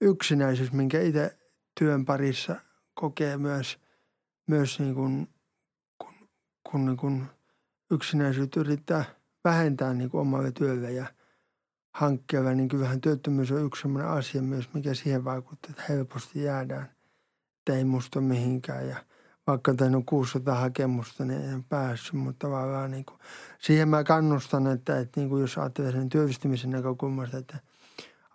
yksinäisyys, 0.00 0.72
minkä 0.72 1.00
itse 1.00 1.38
työn 1.80 2.04
parissa 2.04 2.56
kokee 2.94 3.36
myös, 3.36 3.78
myös 4.46 4.78
niin 4.78 4.94
kuin, 4.94 5.28
kun, 5.98 6.14
kun 6.70 6.86
niin 6.86 6.96
kuin 6.96 7.26
yksinäisyyttä 7.90 8.60
yrittää 8.60 9.04
vähentää 9.44 9.94
niin 9.94 10.10
kuin 10.10 10.20
omalle 10.20 10.52
työlle 10.52 10.92
ja 10.92 11.06
hankkeella, 11.94 12.52
niin 12.52 12.68
kyllähän 12.68 13.00
työttömyys 13.00 13.52
on 13.52 13.64
yksi 13.66 13.82
sellainen 13.82 14.10
asia 14.10 14.42
myös, 14.42 14.74
mikä 14.74 14.94
siihen 14.94 15.24
vaikuttaa, 15.24 15.70
että 15.70 15.84
helposti 15.88 16.42
jäädään, 16.42 16.90
että 17.58 17.76
ei 17.76 17.84
musta 17.84 18.20
mihinkään 18.20 18.88
ja 18.88 19.04
vaikka 19.46 19.72
on 19.96 20.04
600 20.04 20.54
hakemusta, 20.54 21.24
niin 21.24 21.40
en 21.42 21.64
päässyt, 21.64 22.12
mutta 22.14 22.46
tavallaan 22.46 22.90
niin 22.90 23.04
kuin, 23.04 23.18
siihen 23.58 23.88
mä 23.88 24.04
kannustan, 24.04 24.66
että, 24.66 24.98
että 24.98 25.20
niin 25.20 25.28
kuin 25.30 25.40
jos 25.40 25.58
ajattelee 25.58 25.92
sen 25.92 26.08
työllistymisen 26.08 26.70
näkökulmasta, 26.70 27.38
että 27.38 27.58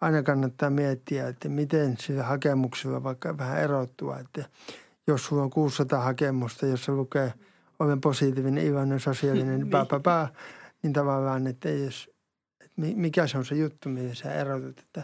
aina 0.01 0.23
kannattaa 0.23 0.69
miettiä, 0.69 1.27
että 1.27 1.49
miten 1.49 1.97
sillä 1.97 2.23
hakemuksella 2.23 3.03
vaikka 3.03 3.37
vähän 3.37 3.59
erottua, 3.59 4.19
että 4.19 4.45
jos 5.07 5.25
sulla 5.25 5.43
on 5.43 5.49
600 5.49 6.01
hakemusta, 6.01 6.65
jossa 6.65 6.91
lukee 6.91 7.33
olen 7.79 8.01
positiivinen, 8.01 8.63
iloinen, 8.63 8.99
sosiaalinen, 8.99 9.59
Niin. 9.59 9.69
pää, 9.69 9.85
pää, 9.85 9.99
pää, 9.99 10.27
niin 10.83 10.93
tavallaan, 10.93 11.47
että 11.47 11.69
jos, 11.69 12.09
että 12.61 12.81
mi- 12.81 12.95
mikä 12.95 13.27
se 13.27 13.37
on 13.37 13.45
se 13.45 13.55
juttu, 13.55 13.89
millä 13.89 14.13
sä 14.13 14.33
erotut, 14.33 14.79
että 14.79 15.03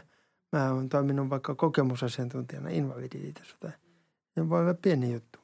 mä 0.52 0.72
oon 0.74 0.90
toiminut 0.90 1.30
vaikka 1.30 1.56
kokemusasiantuntijana 1.56 2.70
Invalidiliitossa 2.70 3.56
tai 3.60 3.72
se 4.36 4.50
voi 4.50 4.62
olla 4.62 4.74
pieni 4.74 5.14
juttu. 5.14 5.43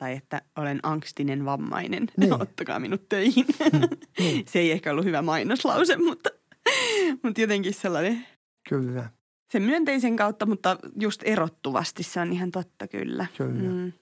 Tai 0.00 0.12
että 0.16 0.42
olen 0.56 0.80
angstinen 0.82 1.44
vammainen, 1.44 2.06
Niin. 2.16 2.42
ottakaa 2.42 2.78
minut 2.78 3.08
töihin. 3.08 3.46
Niin. 4.18 4.44
se 4.48 4.58
ei 4.58 4.70
ehkä 4.72 4.90
ollut 4.90 5.04
hyvä 5.04 5.22
mainoslause, 5.22 5.96
mutta, 5.96 6.30
mutta 7.22 7.40
jotenkin 7.40 7.74
sellainen 7.74 8.26
Kyllä, 8.68 9.10
sen 9.52 9.62
myönteisen 9.62 10.16
kautta, 10.16 10.46
mutta 10.46 10.76
just 11.00 11.22
erottuvasti 11.24 12.02
se 12.02 12.20
on 12.20 12.32
ihan 12.32 12.50
totta 12.50 12.88
kyllä. 12.88 13.26
Kyllä. 13.36 13.70
Mm. 13.70 13.92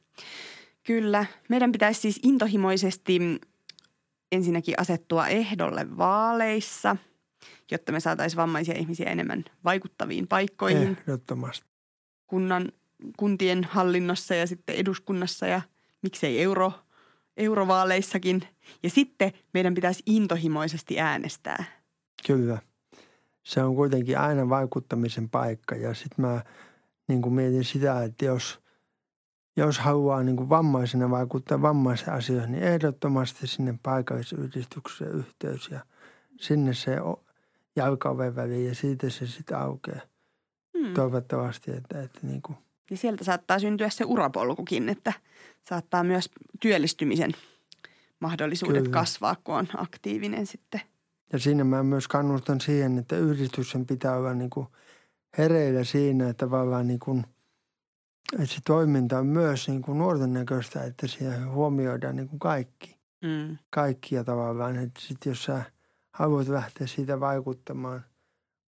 Kyllä. 0.87 1.27
Meidän 1.49 1.73
pitäisi 1.73 2.01
siis 2.01 2.21
intohimoisesti 2.23 3.21
ensinnäkin 4.33 4.75
asettua 4.79 5.27
ehdolle 5.29 5.97
vaaleissa, 5.97 6.97
jotta 7.71 7.93
me 7.93 8.01
saataisiin 8.01 8.37
vammaisia 8.37 8.75
ihmisiä 8.79 9.11
enemmän 9.11 9.45
vaikuttaviin 9.65 10.29
paikkoihin 10.29 10.97
ehdottomasti. 11.01 11.67
kunnan, 12.27 12.73
kuntien 13.17 13.65
hallinnossa 13.65 14.35
ja 14.35 14.47
sitten 14.47 14.77
eduskunnassa 14.77 15.47
ja 15.47 15.61
miksei 16.03 16.43
euro, 16.43 16.73
eurovaaleissakin. 17.37 18.43
Ja 18.83 18.91
sitten 18.91 19.33
meidän 19.55 19.75
pitäisi 19.75 20.03
intohimoisesti 20.07 21.01
äänestää. 21.01 21.65
Kyllä. 22.27 22.59
Se 23.43 23.63
on 23.63 23.77
kuitenkin 23.77 24.19
aina 24.19 24.49
vaikuttamisen 24.49 25.29
paikka 25.29 25.75
ja 25.75 25.95
sitten 25.95 26.25
mä 26.25 26.43
niin 27.09 27.23
kuin 27.23 27.35
mietin 27.35 27.65
sitä, 27.65 28.03
että 28.03 28.25
jos, 28.25 28.61
jos 29.57 29.79
haluaa 29.79 30.23
niin 30.23 30.37
kuin 30.37 30.49
vammaisena 30.49 31.11
vaikuttaa 31.11 31.63
vammaisen 31.63 32.13
asioihin, 32.13 32.53
niin 32.53 32.65
ehdottomasti 32.65 33.47
sinne 33.47 33.79
paikallisyhdistykseen 33.83 35.15
yhteys 35.15 35.69
ja 35.71 35.81
sinne 36.41 36.75
se 36.75 36.97
jalkaoven 37.77 38.37
väliin 38.37 38.69
ja 38.69 38.75
siitä 38.75 39.11
se 39.11 39.27
sitten 39.27 39.59
aukeaa. 39.59 40.01
Hmm. 40.79 40.95
Toivottavasti, 40.95 41.71
että, 41.71 42.03
että 42.03 42.19
niin 42.23 42.43
kuin, 42.43 42.59
Ja 42.91 42.97
sieltä 42.97 43.25
saattaa 43.25 43.59
syntyä 43.59 43.91
se 43.91 44.05
urapolkukin, 44.05 44.89
että 44.89 45.13
saattaa 45.69 46.05
myös 46.05 46.31
työllistymisen 46.61 47.33
mahdollisuudet 48.21 48.83
Kyllä. 48.83 48.95
kasvaa, 48.95 49.37
kun 49.45 49.55
on 49.55 49.69
aktiivinen 49.77 50.47
sitten. 50.47 50.81
Ja 51.33 51.39
siinä 51.39 51.65
mä 51.65 51.83
myös 51.83 52.09
kannustan 52.09 52.61
siihen, 52.61 52.99
että 52.99 53.17
yhdistyksen 53.17 53.87
pitää 53.87 54.17
olla 54.17 54.35
niin 54.35 54.51
kuin 54.51 54.67
hereillä 55.39 55.85
siinä, 55.85 56.29
että 56.29 56.47
tavallaan 56.47 56.87
niin 56.87 56.99
kuin, 56.99 57.25
että 58.33 58.55
se 58.55 58.61
toiminta 58.67 59.19
on 59.19 59.27
myös 59.27 59.69
niin 59.69 59.83
kuin 59.83 59.99
nuorten 59.99 60.33
näköistä, 60.33 60.85
että 60.85 61.07
siellä 61.07 61.47
huomioidaan 61.47 62.17
niin 62.17 62.29
kuin 62.29 62.39
kaikki. 62.39 62.99
Mm. 63.23 63.59
Kaikkia 63.71 64.25
tavallaan, 64.25 64.77
että 64.77 65.01
sitten 65.01 65.31
jos 65.31 65.45
sä 65.45 65.63
haluat 66.13 66.49
lähteä 66.49 66.87
siitä 66.87 67.21
vaikuttamaan, 67.21 68.05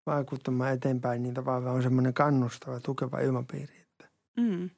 vaikuttamaan 0.06 0.72
eteenpäin, 0.72 1.22
niin 1.22 1.35
tavallaan 1.35 1.76
on 1.76 1.83
semmoinen 1.83 2.14
kannustava, 2.14 2.80
tukeva 2.80 3.20
ilmapiiri. 3.20 3.80
Mm. 4.37 4.71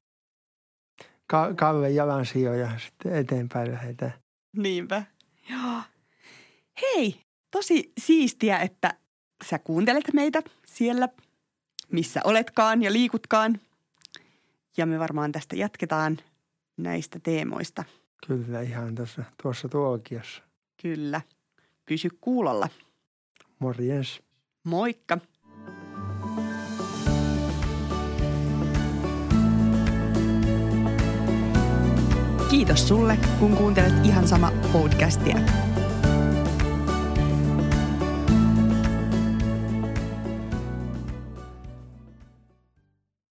ka- 1.27 1.55
Kalle 1.55 1.91
jalansijoja 1.91 2.79
sitten 2.79 3.15
eteenpäin 3.17 3.73
lähdetään. 3.73 4.13
Niinpä. 4.57 5.03
Joo. 5.51 5.81
Hei, 6.83 7.21
tosi 7.51 7.93
siistiä, 8.01 8.59
että 8.59 8.95
sä 9.51 9.59
kuuntelet 9.59 10.05
meitä 10.13 10.43
siellä, 10.67 11.09
missä 11.93 12.21
oletkaan 12.25 12.83
ja 12.83 12.93
liikutkaan. 12.93 13.61
Ja 14.77 14.87
me 14.87 14.99
varmaan 14.99 15.33
tästä 15.33 15.57
jatketaan 15.57 16.19
näistä 16.77 17.19
teemoista. 17.23 17.85
Kyllä 18.27 18.61
ihan 18.61 18.95
tuossa, 18.95 19.23
tuossa 19.43 19.69
tuokiossa. 19.69 20.43
Kyllä. 20.83 21.21
Pysy 21.87 22.09
kuulolla. 22.21 22.69
Morjens. 23.59 24.23
Moikka! 24.65 25.19
Kiitos 32.53 32.89
sulle, 32.89 33.19
kun 33.39 33.57
kuuntelet 33.57 34.07
ihan 34.07 34.29
sama 34.29 34.53
podcastia. 34.73 35.37